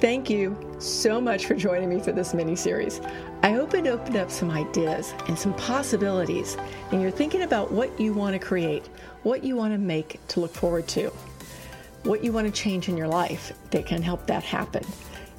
Thank 0.00 0.28
you 0.28 0.56
so 0.78 1.20
much 1.20 1.46
for 1.46 1.54
joining 1.54 1.88
me 1.88 1.98
for 1.98 2.12
this 2.12 2.34
mini 2.34 2.56
series. 2.56 3.00
I 3.42 3.52
hope 3.52 3.74
it 3.74 3.86
opened 3.86 4.16
up 4.16 4.30
some 4.30 4.50
ideas 4.50 5.14
and 5.28 5.38
some 5.38 5.54
possibilities, 5.54 6.56
and 6.92 7.00
you're 7.00 7.10
thinking 7.10 7.42
about 7.42 7.72
what 7.72 7.98
you 7.98 8.12
want 8.12 8.34
to 8.34 8.38
create, 8.38 8.86
what 9.22 9.42
you 9.42 9.56
want 9.56 9.72
to 9.72 9.78
make 9.78 10.20
to 10.28 10.40
look 10.40 10.52
forward 10.52 10.86
to, 10.88 11.10
what 12.02 12.22
you 12.22 12.32
want 12.32 12.46
to 12.46 12.52
change 12.52 12.88
in 12.88 12.96
your 12.96 13.08
life 13.08 13.52
that 13.70 13.86
can 13.86 14.02
help 14.02 14.26
that 14.26 14.44
happen. 14.44 14.84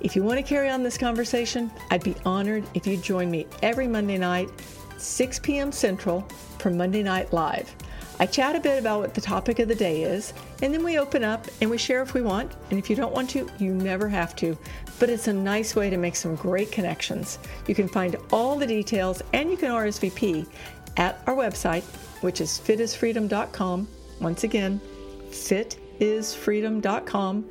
If 0.06 0.16
you 0.16 0.22
want 0.22 0.38
to 0.38 0.44
carry 0.44 0.70
on 0.70 0.84
this 0.84 1.00
conversation, 1.00 1.72
I'd 1.90 2.04
be 2.04 2.16
honored 2.26 2.64
if 2.76 2.86
you 2.86 2.96
join 2.96 3.32
me 3.32 3.48
every 3.64 3.88
Monday 3.88 4.20
night, 4.20 4.52
6 4.98 5.40
p.m. 5.40 5.72
Central, 5.72 6.22
for 6.60 6.70
Monday 6.70 7.02
Night 7.02 7.34
Live. 7.34 7.74
I 8.20 8.28
chat 8.28 8.56
a 8.56 8.60
bit 8.60 8.78
about 8.78 9.00
what 9.00 9.16
the 9.16 9.22
topic 9.22 9.58
of 9.58 9.68
the 9.68 9.74
day 9.74 10.04
is, 10.04 10.36
and 10.62 10.72
then 10.72 10.84
we 10.84 11.00
open 11.00 11.24
up 11.24 11.48
and 11.60 11.72
we 11.72 11.80
share 11.80 12.04
if 12.04 12.14
we 12.14 12.22
want. 12.22 12.52
And 12.70 12.78
if 12.78 12.88
you 12.88 12.96
don't 12.96 13.16
want 13.16 13.32
to, 13.32 13.50
you 13.58 13.74
never 13.74 14.08
have 14.08 14.36
to. 14.36 14.56
But 15.00 15.10
it's 15.10 15.28
a 15.28 15.34
nice 15.34 15.76
way 15.76 15.90
to 15.90 15.98
make 15.98 16.16
some 16.16 16.36
great 16.36 16.72
connections. 16.72 17.40
You 17.66 17.74
can 17.74 17.88
find 17.88 18.16
all 18.32 18.58
the 18.58 18.68
details 18.68 19.24
and 19.34 19.50
you 19.50 19.58
can 19.58 19.72
RSVP 19.72 20.46
at 20.98 21.20
our 21.26 21.34
website, 21.34 21.82
which 22.22 22.42
is 22.42 22.62
fitisfreedom.com. 22.64 23.88
Once 24.22 24.44
again, 24.44 24.80
fitisfreedom.com. 25.32 27.50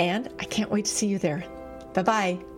And 0.00 0.28
I 0.40 0.44
can't 0.46 0.68
wait 0.68 0.86
to 0.86 0.90
see 0.90 1.06
you 1.06 1.18
there. 1.18 1.44
Bye 1.94 2.02
bye. 2.02 2.51